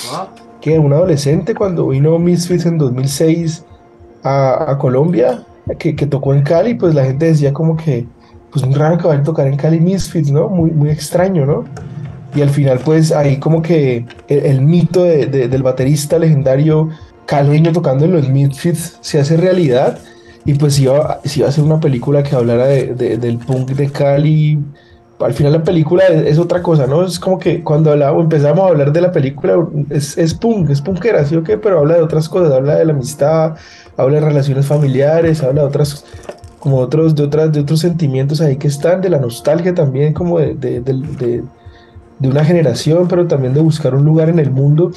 que 0.62 0.80
un 0.80 0.94
adolescente, 0.94 1.56
cuando 1.56 1.88
vino 1.88 2.18
Misfits 2.20 2.66
en 2.66 2.78
2006 2.78 3.66
a, 4.24 4.78
Colombia, 4.80 5.44
que, 5.78 5.94
tocó 5.94 6.34
en 6.34 6.44
Cali, 6.44 6.76
pues 6.76 6.94
la 6.94 7.06
gente 7.06 7.26
decía 7.26 7.54
como 7.54 7.78
que, 7.78 8.06
pues 8.52 8.66
muy 8.66 8.76
raro 8.76 8.98
que 8.98 9.08
vaya 9.08 9.22
a 9.22 9.24
tocar 9.24 9.48
en 9.48 9.56
Cali 9.56 9.80
Misfits, 9.80 10.32
¿no? 10.32 10.50
Muy, 10.50 10.72
muy 10.72 10.90
extraño, 10.90 11.46
¿no? 11.46 11.66
Y 12.36 12.42
al 12.42 12.50
final, 12.50 12.80
pues 12.84 13.12
ahí 13.12 13.38
como 13.38 13.62
que 13.62 14.06
el, 14.28 14.62
mito 14.62 15.04
de, 15.04 15.26
de, 15.26 15.48
del 15.48 15.64
baterista 15.64 16.20
legendario 16.20 16.90
caleño 17.30 17.72
tocando 17.72 18.06
en 18.06 18.14
los 18.14 18.28
Misfits 18.28 18.98
se 19.02 19.20
hace 19.20 19.38
realidad. 19.38 20.00
Y 20.46 20.56
pues 20.56 20.80
iba, 20.80 21.22
iba 21.36 21.48
a 21.48 21.52
ser 21.52 21.64
una 21.64 21.80
película 21.80 22.24
que 22.24 22.36
hablara 22.36 22.66
de, 22.66 23.18
del 23.18 23.38
punk 23.38 23.70
de 23.72 23.92
Cali. 23.92 24.58
Al 25.20 25.34
final 25.34 25.54
la 25.54 25.64
película 25.64 26.06
es, 26.06 26.40
otra 26.40 26.62
cosa, 26.62 26.88
¿no? 26.88 27.06
Es 27.06 27.20
como 27.20 27.38
que 27.40 27.62
cuando 27.64 27.92
hablamos, 27.92 28.24
empezamos 28.24 28.60
a 28.66 28.68
hablar 28.70 28.94
de 28.94 29.02
la 29.02 29.12
película, 29.12 29.68
es, 29.90 30.18
es 30.18 30.34
punk, 30.34 30.70
es 30.70 30.82
punkera, 30.82 31.26
¿sí 31.26 31.36
o 31.36 31.44
qué? 31.44 31.58
Pero 31.58 31.80
habla 31.80 31.96
de 31.96 32.02
otras 32.02 32.30
cosas, 32.30 32.54
habla 32.54 32.76
de 32.76 32.86
la 32.86 32.94
amistad, 32.94 33.56
habla 33.98 34.20
de 34.20 34.26
relaciones 34.26 34.66
familiares, 34.66 35.44
habla 35.44 35.62
de 35.62 35.68
otras, 35.68 36.06
como 36.60 36.78
otros, 36.78 37.16
de 37.16 37.24
otras, 37.24 37.52
de 37.52 37.60
otros 37.60 37.82
sentimientos 37.82 38.40
ahí 38.40 38.56
que 38.56 38.70
están, 38.70 39.02
de 39.02 39.10
la 39.10 39.20
nostalgia 39.20 39.76
también, 39.76 40.14
como 40.14 40.40
de, 40.40 40.56
de, 40.56 40.82
de 40.82 41.44
de 42.20 42.28
una 42.28 42.44
generación, 42.44 43.08
pero 43.08 43.28
también 43.28 43.54
de 43.54 43.62
buscar 43.62 43.96
un 43.96 44.06
lugar 44.06 44.30
en 44.30 44.40
el 44.40 44.52
mundo 44.52 44.92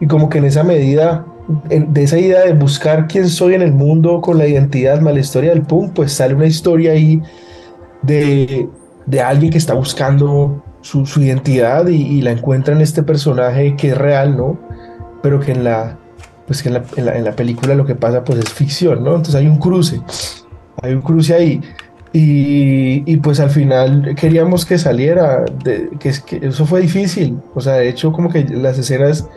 y 0.00 0.06
como 0.06 0.28
que 0.28 0.38
en 0.38 0.44
esa 0.44 0.62
medida, 0.62 1.26
de 1.68 2.02
esa 2.02 2.18
idea 2.18 2.44
de 2.46 2.54
buscar 2.54 3.06
quién 3.08 3.28
soy 3.28 3.54
en 3.54 3.62
el 3.62 3.72
mundo 3.72 4.20
con 4.20 4.38
la 4.38 4.46
identidad, 4.46 5.00
más 5.00 5.12
la 5.12 5.20
historia 5.20 5.50
del 5.50 5.62
punk, 5.62 5.92
pues 5.92 6.12
sale 6.12 6.34
una 6.34 6.46
historia 6.46 6.92
ahí 6.92 7.20
de, 8.02 8.68
de 9.06 9.20
alguien 9.20 9.50
que 9.50 9.58
está 9.58 9.74
buscando 9.74 10.62
su, 10.80 11.04
identidad 11.20 11.86
y, 11.88 12.22
la 12.22 12.32
encuentra 12.32 12.74
en 12.74 12.80
este 12.80 13.02
personaje 13.02 13.76
que 13.76 13.88
es 13.88 13.98
real, 13.98 14.36
¿no? 14.36 14.58
Pero 15.22 15.40
que 15.40 15.52
en 15.52 15.64
la, 15.64 15.98
pues 16.46 16.62
que 16.62 16.68
en 16.68 16.74
la, 16.74 17.16
en 17.16 17.24
la, 17.24 17.32
película 17.32 17.74
lo 17.74 17.84
que 17.84 17.94
pasa 17.94 18.24
pues 18.24 18.38
es 18.38 18.52
ficción, 18.52 19.04
¿no? 19.04 19.10
Entonces 19.10 19.34
hay 19.34 19.46
un 19.46 19.58
cruce, 19.58 20.00
hay 20.82 20.94
un 20.94 21.02
cruce 21.02 21.34
ahí. 21.34 21.60
Y, 22.12 23.04
y, 23.10 23.18
pues 23.18 23.38
al 23.38 23.50
final 23.50 24.16
queríamos 24.16 24.66
que 24.66 24.78
saliera, 24.78 25.44
de, 25.62 25.90
que, 26.00 26.12
que, 26.26 26.48
eso 26.48 26.66
fue 26.66 26.80
difícil, 26.80 27.38
o 27.54 27.60
sea, 27.60 27.74
de 27.74 27.88
hecho 27.88 28.10
como 28.10 28.28
que 28.28 28.42
las 28.44 28.76
escenas 28.78 29.28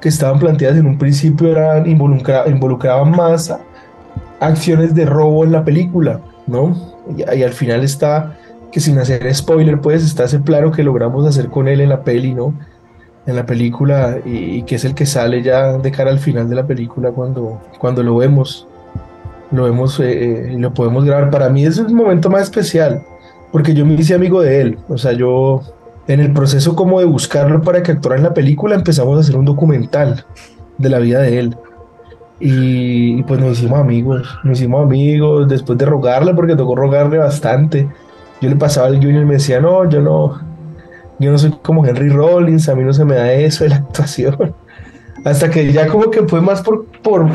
que 0.00 0.10
estaban 0.10 0.38
planteadas 0.38 0.76
en 0.76 0.86
un 0.86 0.96
principio 0.96 1.50
eran 1.50 1.90
involucra, 1.90 2.44
involucraban 2.46 3.10
más 3.10 3.52
acciones 4.38 4.94
de 4.94 5.06
robo 5.06 5.44
en 5.44 5.52
la 5.52 5.64
película, 5.64 6.20
¿no? 6.46 6.76
Y, 7.16 7.42
al 7.42 7.52
final 7.52 7.82
está, 7.82 8.36
que 8.74 8.80
sin 8.80 8.98
hacer 8.98 9.32
spoiler, 9.32 9.80
pues 9.80 10.04
está 10.04 10.24
ese 10.24 10.40
plano 10.40 10.72
que 10.72 10.82
logramos 10.82 11.24
hacer 11.26 11.48
con 11.48 11.68
él 11.68 11.80
en 11.80 11.90
la 11.90 12.02
peli, 12.02 12.34
¿no? 12.34 12.54
En 13.24 13.36
la 13.36 13.46
película 13.46 14.18
y, 14.24 14.56
y 14.56 14.62
que 14.64 14.74
es 14.74 14.84
el 14.84 14.94
que 14.94 15.06
sale 15.06 15.42
ya 15.42 15.78
de 15.78 15.92
cara 15.92 16.10
al 16.10 16.18
final 16.18 16.50
de 16.50 16.56
la 16.56 16.66
película 16.66 17.12
cuando, 17.12 17.62
cuando 17.78 18.02
lo 18.02 18.16
vemos 18.16 18.66
lo 19.54 19.64
vemos 19.64 20.00
eh, 20.00 20.50
y 20.52 20.58
lo 20.58 20.74
podemos 20.74 21.04
grabar. 21.04 21.30
Para 21.30 21.48
mí 21.48 21.64
es 21.64 21.78
un 21.78 21.94
momento 21.94 22.28
más 22.28 22.42
especial, 22.42 23.02
porque 23.52 23.74
yo 23.74 23.86
me 23.86 23.94
hice 23.94 24.14
amigo 24.14 24.42
de 24.42 24.60
él. 24.60 24.78
O 24.88 24.98
sea, 24.98 25.12
yo 25.12 25.62
en 26.08 26.20
el 26.20 26.32
proceso 26.32 26.74
como 26.74 27.00
de 27.00 27.06
buscarlo 27.06 27.62
para 27.62 27.82
que 27.82 27.92
actuara 27.92 28.18
en 28.18 28.24
la 28.24 28.34
película 28.34 28.74
empezamos 28.74 29.16
a 29.16 29.20
hacer 29.20 29.36
un 29.36 29.44
documental 29.44 30.24
de 30.78 30.88
la 30.88 30.98
vida 30.98 31.20
de 31.20 31.38
él. 31.38 31.56
Y, 32.40 33.20
y 33.20 33.22
pues 33.22 33.40
nos 33.40 33.58
hicimos 33.58 33.78
amigos, 33.78 34.26
nos 34.42 34.58
hicimos 34.58 34.82
amigos 34.82 35.48
después 35.48 35.78
de 35.78 35.86
rogarle, 35.86 36.34
porque 36.34 36.56
tocó 36.56 36.74
rogarle 36.74 37.18
bastante. 37.18 37.88
Yo 38.44 38.50
le 38.50 38.56
pasaba 38.56 38.88
el 38.88 38.96
Junior 38.96 39.22
y 39.22 39.26
me 39.26 39.34
decía, 39.34 39.58
no, 39.58 39.88
yo 39.88 40.02
no, 40.02 40.38
yo 41.18 41.30
no 41.30 41.38
soy 41.38 41.52
como 41.62 41.86
Henry 41.86 42.10
Rollins, 42.10 42.68
a 42.68 42.74
mí 42.74 42.84
no 42.84 42.92
se 42.92 43.06
me 43.06 43.14
da 43.14 43.32
eso 43.32 43.64
de 43.64 43.70
la 43.70 43.76
actuación. 43.88 44.54
Hasta 45.24 45.50
que 45.50 45.72
ya 45.72 45.88
como 45.88 46.10
que 46.10 46.24
fue 46.24 46.42
más 46.42 46.60
por, 46.60 46.84
por, 47.02 47.26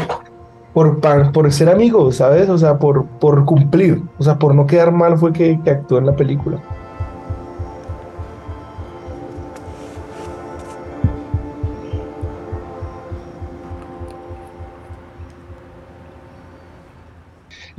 por, 0.73 1.01
por 1.31 1.51
ser 1.51 1.69
amigos, 1.69 2.17
¿sabes? 2.17 2.47
O 2.47 2.59
sea, 2.59 2.77
por, 2.77 3.05
por 3.05 3.43
cumplir, 3.45 4.03
o 4.19 4.23
sea, 4.23 4.37
por 4.37 4.53
no 4.53 4.67
quedar 4.67 4.91
mal 4.91 5.17
fue 5.17 5.33
que 5.33 5.59
actuó 5.65 5.97
en 5.97 6.05
la 6.05 6.15
película. 6.15 6.61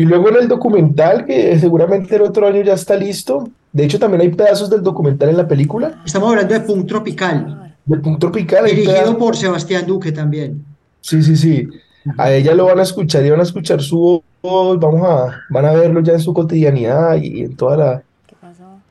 Y 0.00 0.06
luego 0.06 0.30
en 0.30 0.36
el 0.36 0.48
documental, 0.48 1.26
que 1.26 1.58
seguramente 1.58 2.16
el 2.16 2.22
otro 2.22 2.46
año 2.46 2.62
ya 2.62 2.72
está 2.72 2.96
listo. 2.96 3.50
De 3.70 3.84
hecho, 3.84 3.98
también 3.98 4.22
hay 4.22 4.30
pedazos 4.30 4.70
del 4.70 4.82
documental 4.82 5.28
en 5.28 5.36
la 5.36 5.46
película. 5.46 6.00
Estamos 6.06 6.30
hablando 6.30 6.54
de 6.54 6.60
Punk 6.60 6.86
Tropical. 6.86 7.76
De 7.84 7.98
Punk 7.98 8.18
Tropical. 8.18 8.64
Dirigido 8.64 9.18
por 9.18 9.36
Sebastián 9.36 9.86
Duque 9.86 10.10
también. 10.10 10.64
Sí, 11.02 11.22
sí, 11.22 11.36
sí. 11.36 11.68
A 12.16 12.32
ella 12.32 12.54
lo 12.54 12.64
van 12.64 12.78
a 12.78 12.82
escuchar 12.82 13.26
y 13.26 13.28
van 13.28 13.40
a 13.40 13.42
escuchar 13.42 13.82
su 13.82 14.22
voz, 14.40 14.80
vamos 14.80 15.02
a, 15.06 15.38
van 15.50 15.66
a 15.66 15.72
verlo 15.72 16.00
ya 16.00 16.14
en 16.14 16.20
su 16.20 16.32
cotidianidad 16.32 17.16
y 17.16 17.42
en 17.42 17.54
toda 17.54 17.76
la... 17.76 18.02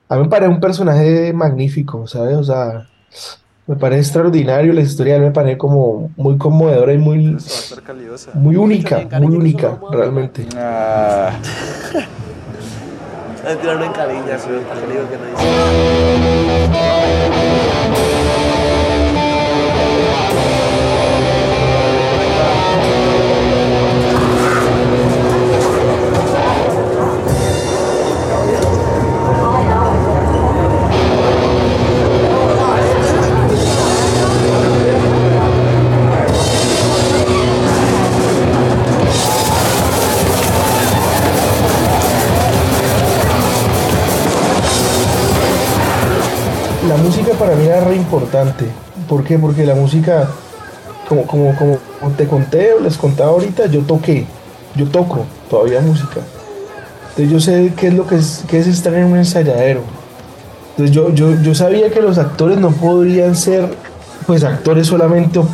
A 0.09 0.15
mí 0.15 0.21
me 0.21 0.29
parece 0.29 0.51
un 0.51 0.59
personaje 0.59 1.33
magnífico, 1.33 2.05
¿sabes? 2.05 2.37
O 2.37 2.43
sea, 2.43 2.87
me 3.69 3.75
parece 3.75 4.01
extraordinario, 4.01 4.73
la 4.73 4.81
historia 4.81 5.19
me 5.19 5.29
parece 5.29 5.59
como 5.59 6.09
muy 6.17 6.39
conmovedora 6.39 6.91
y 6.91 6.97
muy, 6.97 7.37
muy 8.33 8.55
única, 8.55 9.07
muy 9.21 9.35
única, 9.35 9.77
realmente. 9.91 10.47
Ah. 10.57 11.33
Tiraron 13.61 13.83
en 13.83 13.91
cariñas, 13.91 14.43
que 14.43 14.51
no 14.53 15.25
dice. 16.67 17.78
La 46.89 46.97
música 46.97 47.33
para 47.33 47.55
mí 47.55 47.67
era 47.67 47.81
re 47.81 47.95
importante. 47.95 48.65
¿Por 49.07 49.23
qué? 49.23 49.37
Porque 49.37 49.63
la 49.63 49.75
música, 49.75 50.27
como, 51.07 51.53
te 52.17 52.25
conté 52.25 52.73
o 52.73 52.79
les 52.79 52.97
contaba 52.97 53.29
ahorita, 53.29 53.67
yo 53.67 53.81
toqué, 53.81 54.25
yo 54.75 54.87
toco 54.87 55.25
todavía 55.49 55.81
música. 55.81 56.21
Entonces 57.09 57.31
yo 57.31 57.39
sé 57.39 57.73
qué 57.77 57.87
es 57.87 57.93
lo 57.93 58.07
que 58.07 58.15
es, 58.15 58.43
estar 58.51 58.93
en 58.95 59.05
un 59.05 59.17
ensayadero. 59.17 59.81
Entonces 60.77 60.95
yo, 61.15 61.55
sabía 61.55 61.91
que 61.91 62.01
los 62.01 62.17
actores 62.17 62.57
no 62.57 62.71
podrían 62.71 63.35
ser 63.35 63.69
pues 64.25 64.43
actores 64.43 64.87
solamente 64.87 65.39
o, 65.39 65.45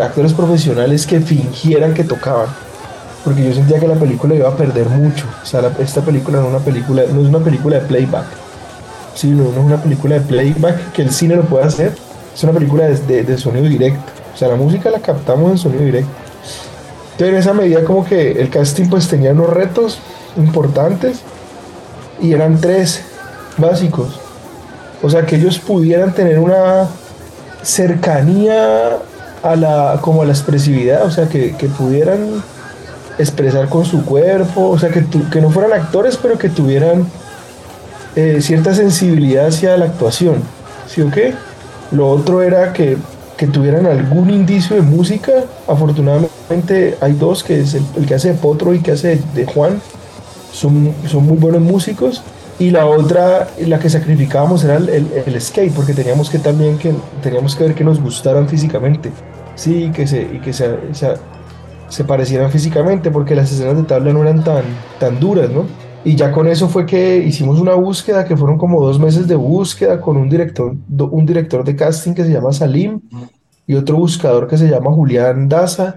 actores 0.00 0.32
profesionales 0.34 1.04
que 1.06 1.20
fingieran 1.20 1.94
que 1.94 2.04
tocaban. 2.04 2.46
Porque 3.24 3.44
yo 3.44 3.52
sentía 3.52 3.80
que 3.80 3.88
la 3.88 3.96
película 3.96 4.36
iba 4.36 4.48
a 4.48 4.56
perder 4.56 4.88
mucho. 4.88 5.26
O 5.42 5.46
sea, 5.46 5.68
esta 5.80 6.00
película 6.02 6.40
no 6.40 6.46
una 6.46 6.60
película, 6.60 7.02
no 7.12 7.22
es 7.22 7.26
una 7.26 7.40
película 7.40 7.80
de 7.80 7.86
playback. 7.86 8.47
Sí, 9.18 9.26
no, 9.30 9.50
es 9.50 9.56
una 9.56 9.82
película 9.82 10.14
de 10.14 10.20
playback 10.20 10.92
que 10.92 11.02
el 11.02 11.10
cine 11.10 11.34
lo 11.34 11.42
puede 11.42 11.64
hacer. 11.64 11.92
Es 12.32 12.44
una 12.44 12.52
película 12.52 12.86
de, 12.86 13.24
de, 13.24 13.36
sonido 13.36 13.68
directo. 13.68 14.12
O 14.32 14.36
sea, 14.38 14.46
la 14.46 14.54
música 14.54 14.90
la 14.90 15.00
captamos 15.00 15.50
en 15.50 15.58
sonido 15.58 15.82
directo. 15.82 16.12
Entonces, 17.10 17.28
en 17.28 17.34
esa 17.34 17.52
medida, 17.52 17.82
como 17.82 18.04
que 18.04 18.40
el 18.40 18.48
casting 18.48 18.88
pues 18.88 19.08
tenía 19.08 19.32
unos 19.32 19.50
retos 19.50 19.98
importantes 20.36 21.18
y 22.22 22.32
eran 22.32 22.60
tres 22.60 23.02
básicos. 23.56 24.20
O 25.02 25.10
sea, 25.10 25.26
que 25.26 25.34
ellos 25.34 25.58
pudieran 25.58 26.14
tener 26.14 26.38
una 26.38 26.86
cercanía 27.64 28.98
a 29.42 29.56
la, 29.56 29.98
como 30.00 30.22
a 30.22 30.26
la 30.26 30.32
expresividad, 30.32 31.04
o 31.04 31.10
sea, 31.10 31.28
que, 31.28 31.50
pudieran 31.76 32.40
expresar 33.18 33.68
con 33.68 33.84
su 33.84 34.04
cuerpo, 34.04 34.68
o 34.68 34.78
sea, 34.78 34.90
que, 34.90 35.04
que 35.04 35.40
no 35.40 35.50
fueran 35.50 35.72
actores, 35.72 36.16
pero 36.16 36.38
que 36.38 36.48
tuvieran 36.48 37.04
eh, 38.16 38.38
cierta 38.40 38.74
sensibilidad 38.74 39.46
hacia 39.46 39.76
la 39.76 39.86
actuación, 39.86 40.42
¿sí 40.86 41.02
o 41.02 41.10
qué? 41.10 41.34
Lo 41.90 42.08
otro 42.10 42.42
era 42.42 42.72
que, 42.72 42.96
tuvieran 43.52 43.86
algún 43.86 44.30
indicio 44.30 44.74
de 44.74 44.82
música, 44.82 45.32
afortunadamente 45.68 46.98
hay 47.00 47.12
dos, 47.12 47.44
que 47.44 47.60
es 47.60 47.74
el, 47.74 48.06
que 48.06 48.14
hace 48.14 48.34
Potro 48.34 48.74
y 48.74 48.80
que 48.80 48.92
hace 48.92 49.20
de, 49.34 49.46
Juan, 49.46 49.80
son, 50.52 50.92
son 51.06 51.24
muy 51.24 51.36
buenos 51.36 51.60
músicos, 51.60 52.22
y 52.58 52.70
la 52.70 52.86
otra, 52.86 53.46
la 53.60 53.78
que 53.78 53.88
sacrificábamos 53.88 54.64
era 54.64 54.76
el, 54.76 55.40
skate, 55.40 55.72
porque 55.72 55.94
teníamos 55.94 56.28
que 56.28 56.40
también 56.40 56.76
que, 56.78 56.92
teníamos 57.22 57.54
que 57.54 57.64
ver 57.64 57.74
que 57.74 57.84
nos 57.84 58.00
gustaran 58.00 58.48
físicamente, 58.48 59.12
sí, 59.54 59.92
que 59.94 60.08
se, 60.08 60.22
y 60.22 60.40
que 60.40 60.52
se, 60.52 60.76
se, 61.88 62.04
parecieran 62.04 62.50
físicamente, 62.50 63.12
porque 63.12 63.36
las 63.36 63.52
escenas 63.52 63.76
de 63.76 63.84
tabla 63.84 64.12
no 64.12 64.22
eran 64.22 64.42
tan, 64.42 64.64
tan 64.98 65.20
duras, 65.20 65.48
¿no? 65.50 65.66
Y 66.04 66.14
ya 66.14 66.32
con 66.32 66.46
eso 66.46 66.68
fue 66.68 66.86
que 66.86 67.18
hicimos 67.18 67.60
una 67.60 67.74
búsqueda, 67.74 68.24
que 68.24 68.36
fueron 68.36 68.56
como 68.56 68.80
dos 68.80 68.98
meses 68.98 69.26
de 69.26 69.34
búsqueda 69.34 70.00
con 70.00 70.16
un 70.16 70.28
director, 70.28 70.74
un 71.10 71.26
director 71.26 71.64
de 71.64 71.76
casting 71.76 72.14
que 72.14 72.24
se 72.24 72.32
llama 72.32 72.52
Salim 72.52 73.00
y 73.66 73.74
otro 73.74 73.96
buscador 73.96 74.46
que 74.46 74.56
se 74.56 74.68
llama 74.68 74.92
Julián 74.92 75.48
Daza. 75.48 75.96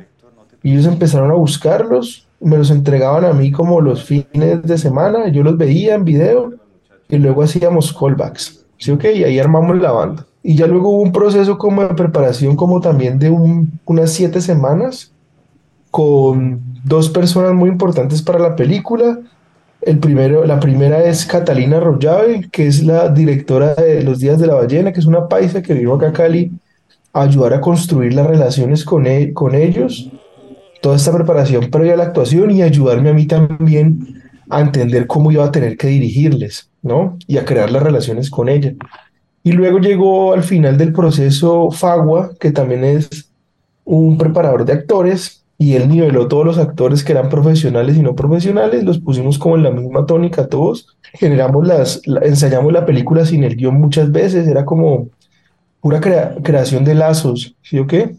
Y 0.64 0.74
ellos 0.74 0.86
empezaron 0.86 1.32
a 1.32 1.36
buscarlos 1.36 2.28
me 2.42 2.58
los 2.58 2.72
entregaban 2.72 3.24
a 3.24 3.34
mí 3.34 3.52
como 3.52 3.82
los 3.82 4.04
fines 4.04 4.64
de 4.64 4.78
semana, 4.78 5.30
yo 5.30 5.44
los 5.44 5.58
veía 5.58 5.96
en 5.96 6.04
video 6.04 6.54
y 7.08 7.18
luego 7.18 7.44
hacíamos 7.44 7.94
callbacks, 7.94 8.66
¿sí 8.78 8.92
ok? 8.92 9.06
Y 9.16 9.24
ahí 9.24 9.40
armamos 9.40 9.78
la 9.78 9.92
banda. 9.92 10.26
Y 10.44 10.56
ya 10.56 10.66
luego 10.66 10.90
hubo 10.90 11.02
un 11.04 11.12
proceso 11.12 11.58
como 11.58 11.84
de 11.84 11.94
preparación 11.94 12.56
como 12.56 12.82
también 12.82 13.20
de 13.20 13.30
unas 13.30 14.12
siete 14.12 14.42
semanas 14.42 15.12
con 15.92 16.62
dos 16.84 17.10
personas 17.10 17.54
muy 17.54 17.70
importantes 17.70 18.24
para 18.24 18.40
la 18.40 18.56
película. 18.56 19.20
El 19.82 20.00
primero, 20.00 20.46
la 20.46 20.60
primera 20.60 21.04
es 21.04 21.26
Catalina 21.26 21.80
Rollave, 21.80 22.48
que 22.52 22.68
es 22.68 22.84
la 22.84 23.10
directora 23.10 23.74
de 23.74 24.04
Los 24.04 24.20
Días 24.20 24.40
de 24.40 24.48
la 24.48 24.56
Ballena, 24.56 24.94
que 24.94 25.00
es 25.00 25.06
una 25.06 25.28
paisa 25.28 25.62
que 25.62 25.74
vino 25.74 25.96
acá 25.96 26.10
a 26.10 26.14
Cali 26.14 26.52
a 27.14 27.24
ayudar 27.24 27.54
a 27.54 27.62
construir 27.62 28.14
las 28.14 28.28
relaciones 28.28 28.86
con, 28.86 29.08
e, 29.08 29.34
con 29.34 29.56
ellos 29.56 30.12
toda 30.82 30.96
esta 30.96 31.14
preparación 31.14 31.70
previa 31.70 31.94
a 31.94 31.98
la 31.98 32.06
actuación 32.06 32.52
y 32.52 32.64
ayudarme 32.64 33.10
a 33.10 33.14
mí 33.14 33.28
también 33.28 34.24
a 34.50 34.60
entender 34.60 35.08
cómo 35.08 35.32
iba 35.32 35.46
a 35.46 35.52
tener 35.52 35.78
que 35.78 35.88
dirigirles, 35.88 36.70
¿no? 36.82 37.18
Y 37.28 37.38
a 37.38 37.46
crear 37.46 37.72
las 37.72 37.84
relaciones 37.84 38.30
con 38.30 38.50
ella. 38.50 38.74
Y 39.44 39.54
luego 39.54 39.80
llegó 39.80 40.34
al 40.34 40.44
final 40.44 40.78
del 40.78 40.92
proceso 40.92 41.72
Fagua, 41.72 42.32
que 42.40 42.52
también 42.52 42.84
es 42.84 43.32
un 43.86 44.18
preparador 44.18 44.66
de 44.66 44.74
actores, 44.74 45.41
y 45.62 45.76
él 45.76 45.90
niveló 45.90 46.28
todos 46.28 46.44
los 46.44 46.58
actores 46.58 47.04
que 47.04 47.12
eran 47.12 47.30
profesionales 47.30 47.96
y 47.96 48.02
no 48.02 48.16
profesionales, 48.16 48.84
los 48.84 48.98
pusimos 48.98 49.38
como 49.38 49.58
en 49.58 49.62
la 49.62 49.70
misma 49.70 50.08
tónica 50.08 50.48
todos, 50.48 50.98
generamos 51.14 51.68
las, 51.68 52.02
ensayamos 52.24 52.74
la 52.74 52.84
película 52.84 53.28
sin 53.28 53.44
el 53.44 53.56
guion 53.56 53.76
muchas 53.76 54.12
veces, 54.12 54.48
era 54.48 54.66
como 54.66 55.10
pura 55.80 56.02
creación 56.02 56.84
de 56.84 56.96
lazos, 56.96 57.56
¿sí 57.62 57.78
o 57.78 57.86
qué? 57.86 58.16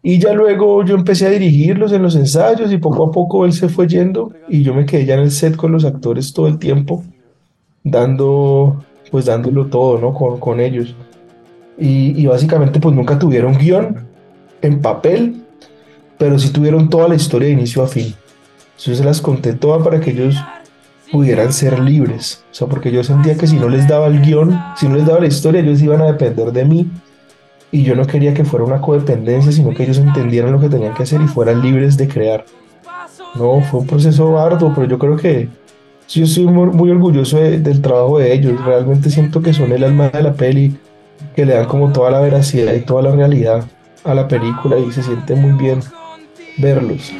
Y 0.00 0.20
ya 0.20 0.32
luego 0.32 0.84
yo 0.84 0.94
empecé 0.94 1.26
a 1.26 1.30
dirigirlos 1.30 1.90
en 1.90 2.04
los 2.04 2.14
ensayos 2.14 2.70
y 2.70 2.78
poco 2.78 3.06
a 3.06 3.10
poco 3.10 3.44
él 3.44 3.52
se 3.52 3.68
fue 3.68 3.88
yendo 3.88 4.30
y 4.48 4.62
yo 4.62 4.74
me 4.74 4.86
quedé 4.86 5.06
ya 5.06 5.14
en 5.14 5.22
el 5.22 5.32
set 5.32 5.56
con 5.56 5.72
los 5.72 5.84
actores 5.84 6.32
todo 6.32 6.46
el 6.46 6.60
tiempo, 6.60 7.02
dando, 7.82 8.84
pues 9.10 9.24
dándolo 9.24 9.66
todo, 9.66 9.98
¿no? 9.98 10.14
Con, 10.14 10.38
con 10.38 10.60
ellos. 10.60 10.94
Y, 11.76 12.14
y, 12.16 12.26
básicamente 12.26 12.78
pues 12.78 12.94
nunca 12.94 13.18
tuvieron 13.18 13.58
guion 13.58 14.06
en 14.62 14.80
papel, 14.80 15.43
pero 16.18 16.38
sí 16.38 16.50
tuvieron 16.50 16.88
toda 16.88 17.08
la 17.08 17.14
historia 17.14 17.48
de 17.48 17.54
inicio 17.54 17.82
a 17.82 17.88
fin. 17.88 18.14
Yo 18.78 18.94
se 18.94 19.04
las 19.04 19.20
conté 19.20 19.52
todas 19.54 19.82
para 19.82 20.00
que 20.00 20.10
ellos 20.10 20.36
pudieran 21.10 21.52
ser 21.52 21.78
libres. 21.78 22.44
O 22.50 22.54
sea, 22.54 22.66
porque 22.66 22.90
yo 22.90 23.04
sentía 23.04 23.36
que 23.36 23.46
si 23.46 23.56
no 23.56 23.68
les 23.68 23.86
daba 23.86 24.06
el 24.06 24.20
guion, 24.20 24.60
si 24.76 24.88
no 24.88 24.96
les 24.96 25.06
daba 25.06 25.20
la 25.20 25.26
historia, 25.26 25.60
ellos 25.60 25.80
iban 25.82 26.02
a 26.02 26.06
depender 26.06 26.52
de 26.52 26.64
mí 26.64 26.90
y 27.70 27.82
yo 27.82 27.94
no 27.94 28.06
quería 28.06 28.34
que 28.34 28.44
fuera 28.44 28.64
una 28.64 28.80
codependencia, 28.80 29.50
sino 29.52 29.70
que 29.70 29.82
ellos 29.82 29.98
entendieran 29.98 30.52
lo 30.52 30.60
que 30.60 30.68
tenían 30.68 30.94
que 30.94 31.02
hacer 31.02 31.20
y 31.20 31.26
fueran 31.26 31.60
libres 31.60 31.96
de 31.96 32.08
crear. 32.08 32.44
No, 33.34 33.60
fue 33.62 33.80
un 33.80 33.86
proceso 33.86 34.38
arduo, 34.38 34.72
pero 34.74 34.86
yo 34.86 34.98
creo 34.98 35.16
que 35.16 35.48
yo 36.08 36.24
estoy 36.24 36.46
muy, 36.46 36.90
orgulloso 36.90 37.38
del 37.38 37.82
trabajo 37.82 38.18
de 38.18 38.32
ellos. 38.32 38.64
Realmente 38.64 39.10
siento 39.10 39.42
que 39.42 39.52
son 39.52 39.72
el 39.72 39.82
alma 39.82 40.08
de 40.08 40.22
la 40.22 40.34
peli, 40.34 40.76
que 41.34 41.44
le 41.44 41.54
dan 41.54 41.66
como 41.66 41.92
toda 41.92 42.10
la 42.10 42.20
veracidad 42.20 42.74
y 42.74 42.80
toda 42.80 43.02
la 43.02 43.10
realidad 43.10 43.64
a 44.04 44.14
la 44.14 44.28
película 44.28 44.78
y 44.78 44.92
se 44.92 45.02
siente 45.02 45.34
muy 45.34 45.52
bien 45.52 45.80
verlos. 46.56 47.12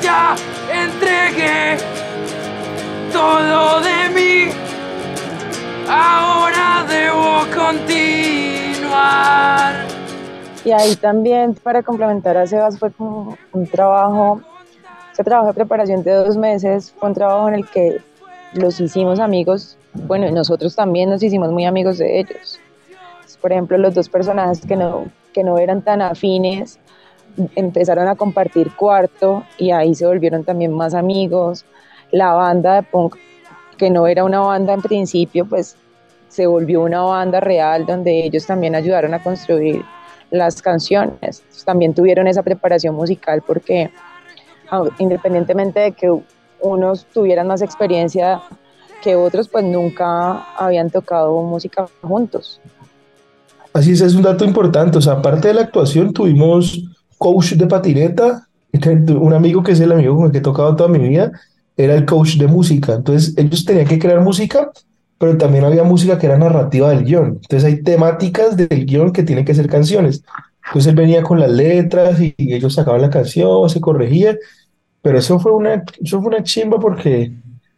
Ya 0.00 0.36
entregué 0.72 1.76
todo 3.12 3.80
de 3.80 4.08
mí 4.14 4.52
Ahora 5.90 6.84
debo 6.86 7.46
continuar. 7.56 8.98
Y 10.66 10.70
ahí 10.70 10.94
también, 10.96 11.54
para 11.54 11.82
complementar 11.82 12.36
a 12.36 12.46
Sebas, 12.46 12.78
fue 12.78 12.92
como 12.92 13.38
un 13.52 13.66
trabajo, 13.66 14.42
ese 15.14 15.24
trabajo 15.24 15.46
de 15.46 15.54
preparación 15.54 16.02
de 16.02 16.12
dos 16.12 16.36
meses, 16.36 16.92
fue 16.98 17.08
un 17.08 17.14
trabajo 17.14 17.48
en 17.48 17.54
el 17.54 17.66
que 17.66 18.02
los 18.52 18.78
hicimos 18.80 19.18
amigos, 19.18 19.78
bueno, 19.94 20.30
nosotros 20.30 20.76
también 20.76 21.08
nos 21.08 21.22
hicimos 21.22 21.50
muy 21.52 21.64
amigos 21.64 21.96
de 21.96 22.20
ellos. 22.20 22.60
Por 23.40 23.52
ejemplo, 23.52 23.78
los 23.78 23.94
dos 23.94 24.10
personajes 24.10 24.60
que 24.66 24.76
no, 24.76 25.06
que 25.32 25.42
no 25.42 25.56
eran 25.56 25.80
tan 25.80 26.02
afines 26.02 26.78
empezaron 27.54 28.08
a 28.08 28.16
compartir 28.16 28.74
cuarto 28.74 29.44
y 29.56 29.70
ahí 29.70 29.94
se 29.94 30.06
volvieron 30.06 30.44
también 30.44 30.72
más 30.72 30.94
amigos. 30.94 31.64
La 32.10 32.32
banda 32.32 32.76
de 32.76 32.82
punk 32.82 33.16
que 33.76 33.90
no 33.90 34.06
era 34.06 34.24
una 34.24 34.40
banda 34.40 34.74
en 34.74 34.82
principio, 34.82 35.46
pues 35.46 35.76
se 36.28 36.46
volvió 36.46 36.82
una 36.82 37.02
banda 37.02 37.40
real 37.40 37.86
donde 37.86 38.24
ellos 38.24 38.44
también 38.46 38.74
ayudaron 38.74 39.14
a 39.14 39.22
construir 39.22 39.82
las 40.30 40.60
canciones. 40.60 41.42
También 41.64 41.94
tuvieron 41.94 42.26
esa 42.26 42.42
preparación 42.42 42.94
musical 42.94 43.42
porque 43.46 43.90
independientemente 44.98 45.80
de 45.80 45.92
que 45.92 46.12
unos 46.60 47.06
tuvieran 47.06 47.46
más 47.46 47.62
experiencia 47.62 48.42
que 49.02 49.16
otros, 49.16 49.48
pues 49.48 49.64
nunca 49.64 50.44
habían 50.56 50.90
tocado 50.90 51.40
música 51.42 51.88
juntos. 52.02 52.60
Así 53.72 53.92
es, 53.92 54.00
es 54.00 54.14
un 54.14 54.22
dato 54.22 54.44
importante. 54.44 54.98
O 54.98 55.00
sea, 55.00 55.14
aparte 55.14 55.48
de 55.48 55.54
la 55.54 55.62
actuación, 55.62 56.12
tuvimos 56.12 56.82
coach 57.18 57.52
de 57.52 57.66
patineta, 57.66 58.48
un 59.20 59.32
amigo 59.34 59.62
que 59.62 59.72
es 59.72 59.80
el 59.80 59.92
amigo 59.92 60.16
con 60.16 60.26
el 60.26 60.32
que 60.32 60.38
he 60.38 60.42
tocado 60.42 60.76
toda 60.76 60.88
mi 60.88 60.98
vida, 61.08 61.32
era 61.76 61.94
el 61.94 62.04
coach 62.04 62.36
de 62.36 62.46
música. 62.48 62.94
Entonces 62.94 63.34
ellos 63.36 63.64
tenían 63.64 63.86
que 63.86 63.98
crear 63.98 64.20
música, 64.20 64.70
pero 65.18 65.36
también 65.36 65.64
había 65.64 65.84
música 65.84 66.18
que 66.18 66.26
era 66.26 66.38
narrativa 66.38 66.90
del 66.90 67.04
guion. 67.04 67.38
Entonces 67.42 67.64
hay 67.64 67.82
temáticas 67.82 68.56
del 68.56 68.84
guion 68.86 69.12
que 69.12 69.22
tienen 69.22 69.44
que 69.44 69.54
ser 69.54 69.68
canciones. 69.68 70.22
Entonces 70.66 70.90
él 70.90 70.96
venía 70.96 71.22
con 71.22 71.40
las 71.40 71.50
letras 71.50 72.20
y, 72.20 72.34
ellos 72.36 72.74
sacaban 72.74 73.00
la 73.00 73.10
canción, 73.10 73.68
se 73.70 73.80
corregía, 73.80 74.36
pero 75.02 75.18
eso 75.18 75.38
fue 75.38 75.52
una, 75.52 75.84
eso 76.02 76.20
fue 76.20 76.28
una 76.28 76.42
chimba 76.42 76.78
porque 76.78 77.32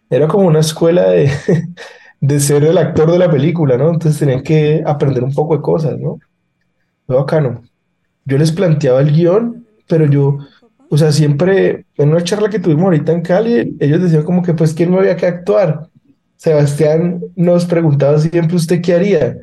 era 0.08 0.26
como 0.26 0.46
una 0.46 0.60
escuela 0.60 1.10
de, 1.10 1.30
de 2.20 2.40
ser 2.40 2.64
el 2.64 2.78
actor 2.78 3.10
de 3.12 3.18
la 3.18 3.30
película, 3.30 3.76
¿no? 3.76 3.90
Entonces 3.90 4.18
tenían 4.18 4.42
que 4.42 4.82
aprender 4.84 5.22
un 5.22 5.32
poco 5.32 5.56
de 5.56 5.62
cosas, 5.62 5.98
¿no? 5.98 6.18
Fue 7.06 7.16
bacano. 7.16 7.62
Yo 8.30 8.38
les 8.38 8.52
planteaba 8.52 9.00
el 9.00 9.10
guion, 9.10 9.66
pero 9.88 10.06
yo, 10.06 10.38
o 10.88 10.96
sea, 10.96 11.10
siempre 11.10 11.84
en 11.96 12.10
una 12.10 12.22
charla 12.22 12.48
que 12.48 12.60
tuvimos 12.60 12.84
ahorita 12.84 13.10
en 13.10 13.22
Cali, 13.22 13.76
ellos 13.80 14.00
decían 14.00 14.22
como 14.22 14.42
que 14.42 14.54
pues 14.54 14.72
quién 14.72 14.92
me 14.92 14.98
había 14.98 15.16
que 15.16 15.26
actuar. 15.26 15.88
Sebastián 16.36 17.20
nos 17.34 17.66
preguntaba 17.66 18.18
siempre 18.20 18.56
usted 18.56 18.80
qué 18.80 18.94
haría. 18.94 19.36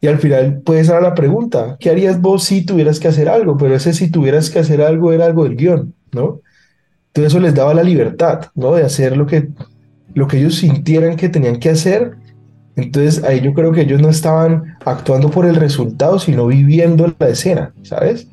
Y 0.00 0.06
al 0.06 0.18
final, 0.18 0.60
pues 0.62 0.82
esa 0.82 0.92
era 0.92 1.00
la 1.00 1.14
pregunta. 1.14 1.76
¿Qué 1.80 1.88
harías 1.88 2.20
vos 2.20 2.44
si 2.44 2.64
tuvieras 2.64 3.00
que 3.00 3.08
hacer 3.08 3.30
algo? 3.30 3.56
Pero 3.56 3.74
ese 3.74 3.94
si 3.94 4.10
tuvieras 4.10 4.50
que 4.50 4.58
hacer 4.58 4.82
algo 4.82 5.12
era 5.12 5.24
algo 5.24 5.44
del 5.44 5.56
guion, 5.56 5.94
¿no? 6.12 6.42
Entonces 7.08 7.32
eso 7.32 7.40
les 7.40 7.54
daba 7.54 7.72
la 7.72 7.82
libertad, 7.82 8.50
¿no? 8.54 8.74
De 8.74 8.84
hacer 8.84 9.16
lo 9.16 9.26
que, 9.26 9.48
lo 10.12 10.28
que 10.28 10.38
ellos 10.38 10.56
sintieran 10.56 11.16
que 11.16 11.30
tenían 11.30 11.58
que 11.58 11.70
hacer. 11.70 12.12
Entonces 12.78 13.24
ahí 13.24 13.40
yo 13.40 13.52
creo 13.54 13.72
que 13.72 13.80
ellos 13.80 14.00
no 14.00 14.08
estaban 14.08 14.76
actuando 14.84 15.30
por 15.30 15.44
el 15.46 15.56
resultado, 15.56 16.18
sino 16.20 16.46
viviendo 16.46 17.12
la 17.18 17.28
escena, 17.28 17.72
¿sabes? 17.82 18.28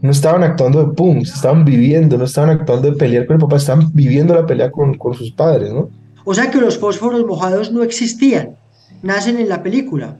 No 0.00 0.10
estaban 0.10 0.42
actuando 0.42 0.84
de 0.84 0.94
pum, 0.94 1.18
estaban 1.18 1.66
viviendo, 1.66 2.16
no 2.16 2.24
estaban 2.24 2.48
actuando 2.48 2.90
de 2.90 2.96
pelear 2.96 3.26
con 3.26 3.36
el 3.36 3.40
papá, 3.42 3.56
estaban 3.56 3.90
viviendo 3.92 4.34
la 4.34 4.46
pelea 4.46 4.70
con, 4.70 4.94
con 4.94 5.12
sus 5.12 5.30
padres, 5.30 5.70
¿no? 5.70 5.90
O 6.24 6.32
sea 6.32 6.50
que 6.50 6.58
los 6.58 6.78
fósforos 6.78 7.26
mojados 7.26 7.70
no 7.72 7.82
existían, 7.82 8.56
nacen 9.02 9.38
en 9.38 9.50
la 9.50 9.62
película. 9.62 10.16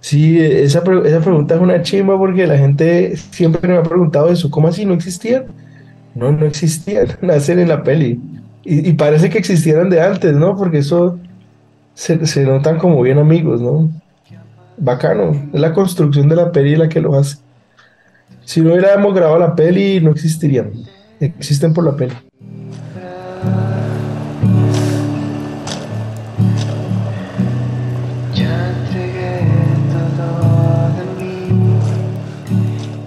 Sí, 0.00 0.38
esa, 0.40 0.78
esa 1.04 1.20
pregunta 1.20 1.56
es 1.56 1.60
una 1.60 1.82
chimba 1.82 2.16
porque 2.16 2.46
la 2.46 2.56
gente 2.56 3.16
siempre 3.16 3.66
me 3.68 3.78
ha 3.78 3.82
preguntado 3.82 4.30
eso, 4.30 4.48
¿cómo 4.48 4.68
así 4.68 4.84
no 4.84 4.94
existían? 4.94 5.46
No, 6.14 6.30
no 6.30 6.46
existían, 6.46 7.08
nacen 7.20 7.58
en 7.58 7.68
la 7.68 7.82
peli. 7.82 8.20
Y, 8.64 8.92
parece 8.92 9.30
que 9.30 9.38
existieran 9.38 9.88
de 9.88 10.00
antes, 10.00 10.34
¿no? 10.34 10.54
Porque 10.54 10.78
eso 10.78 11.18
se, 11.98 12.24
se, 12.28 12.44
notan 12.44 12.78
como 12.78 13.02
bien 13.02 13.18
amigos, 13.18 13.60
¿no? 13.60 13.90
Bacano, 14.76 15.32
es 15.52 15.60
la 15.60 15.72
construcción 15.72 16.28
de 16.28 16.36
la 16.36 16.52
peli 16.52 16.76
la 16.76 16.88
que 16.88 17.00
lo 17.00 17.18
hace. 17.18 17.38
Si 18.44 18.60
no 18.60 18.70
hubiéramos 18.70 19.12
grabado 19.12 19.40
la 19.40 19.56
peli, 19.56 20.00
no 20.00 20.12
existirían. 20.12 20.70
Existen 21.18 21.74
por 21.74 21.84
la 21.84 21.96
peli. 21.96 22.14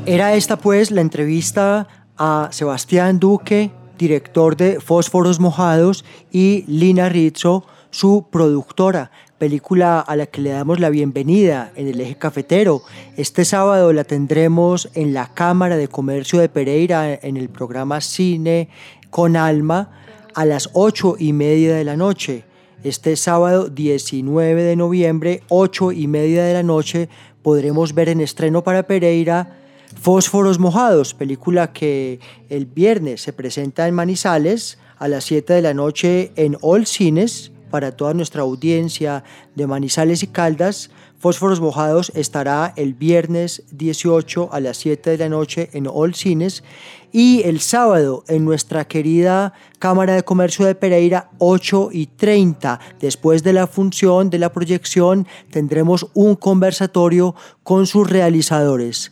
Era 0.05 0.33
esta 0.33 0.57
pues 0.57 0.91
la 0.91 0.99
entrevista 0.99 1.87
a 2.17 2.49
Sebastián 2.51 3.19
Duque, 3.19 3.71
director 3.97 4.57
de 4.57 4.81
Fósforos 4.81 5.39
Mojados, 5.39 6.03
y 6.29 6.65
Lina 6.67 7.07
Rizzo, 7.07 7.63
su 7.91 8.25
productora, 8.31 9.11
película 9.37 9.99
a 9.99 10.15
la 10.15 10.25
que 10.25 10.41
le 10.41 10.51
damos 10.51 10.79
la 10.79 10.89
bienvenida 10.89 11.71
en 11.75 11.87
el 11.87 11.99
eje 11.99 12.15
cafetero. 12.15 12.81
Este 13.17 13.45
sábado 13.45 13.91
la 13.91 14.05
tendremos 14.05 14.89
en 14.93 15.13
la 15.13 15.33
Cámara 15.33 15.77
de 15.77 15.89
Comercio 15.89 16.39
de 16.39 16.49
Pereira 16.49 17.13
en 17.13 17.37
el 17.37 17.49
programa 17.49 18.01
Cine 18.01 18.69
con 19.09 19.35
Alma 19.35 19.91
a 20.33 20.45
las 20.45 20.69
ocho 20.73 21.15
y 21.19 21.33
media 21.33 21.75
de 21.75 21.83
la 21.83 21.97
noche. 21.97 22.45
Este 22.83 23.15
sábado 23.17 23.67
19 23.67 24.63
de 24.63 24.75
noviembre, 24.75 25.43
ocho 25.49 25.91
y 25.91 26.07
media 26.07 26.43
de 26.45 26.53
la 26.53 26.63
noche, 26.63 27.09
podremos 27.43 27.93
ver 27.93 28.09
en 28.09 28.21
estreno 28.21 28.63
para 28.63 28.83
Pereira 28.83 29.57
Fósforos 29.99 30.59
Mojados, 30.59 31.13
película 31.13 31.73
que 31.73 32.19
el 32.49 32.65
viernes 32.65 33.21
se 33.21 33.33
presenta 33.33 33.87
en 33.87 33.93
Manizales 33.93 34.77
a 34.97 35.09
las 35.09 35.25
7 35.25 35.53
de 35.53 35.61
la 35.61 35.73
noche 35.73 36.31
en 36.37 36.57
All 36.61 36.85
Cines 36.85 37.51
para 37.71 37.93
toda 37.93 38.13
nuestra 38.13 38.43
audiencia 38.43 39.23
de 39.55 39.65
Manizales 39.65 40.21
y 40.21 40.27
Caldas. 40.27 40.91
Fósforos 41.17 41.61
Mojados 41.61 42.11
estará 42.15 42.73
el 42.75 42.93
viernes 42.93 43.63
18 43.71 44.49
a 44.51 44.59
las 44.59 44.77
7 44.77 45.11
de 45.11 45.17
la 45.17 45.29
noche 45.29 45.69
en 45.73 45.87
All 45.87 46.13
Cines 46.13 46.63
y 47.11 47.41
el 47.43 47.59
sábado 47.59 48.23
en 48.27 48.45
nuestra 48.45 48.85
querida 48.85 49.53
Cámara 49.79 50.13
de 50.13 50.23
Comercio 50.23 50.65
de 50.65 50.75
Pereira 50.75 51.29
8 51.39 51.89
y 51.91 52.07
30. 52.07 52.79
Después 52.99 53.43
de 53.43 53.53
la 53.53 53.67
función 53.67 54.29
de 54.29 54.39
la 54.39 54.51
proyección 54.51 55.27
tendremos 55.49 56.07
un 56.13 56.35
conversatorio 56.35 57.35
con 57.63 57.87
sus 57.87 58.09
realizadores. 58.09 59.11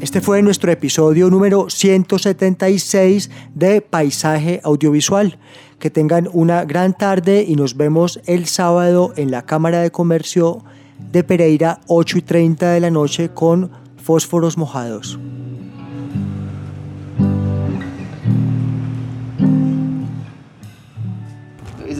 Este 0.00 0.22
fue 0.22 0.40
nuestro 0.40 0.72
episodio 0.72 1.28
número 1.28 1.68
176 1.68 3.30
de 3.54 3.82
Paisaje 3.82 4.60
Audiovisual. 4.64 5.38
Que 5.78 5.90
tengan 5.90 6.26
una 6.32 6.64
gran 6.64 6.96
tarde 6.96 7.44
y 7.46 7.54
nos 7.54 7.76
vemos 7.76 8.18
el 8.24 8.46
sábado 8.46 9.12
en 9.16 9.30
la 9.30 9.42
Cámara 9.42 9.80
de 9.82 9.90
Comercio 9.90 10.64
de 10.98 11.22
Pereira, 11.22 11.80
8 11.86 12.16
y 12.16 12.22
30 12.22 12.72
de 12.72 12.80
la 12.80 12.90
noche, 12.90 13.28
con 13.28 13.70
fósforos 14.02 14.56
mojados. 14.56 15.18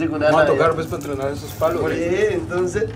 Vamos 0.09 0.41
a 0.41 0.45
tocar 0.45 0.73
pues 0.73 0.87
para 0.87 1.03
entrenar 1.03 1.31
esos 1.31 1.51
palos. 1.51 1.83
entonces. 1.91 2.89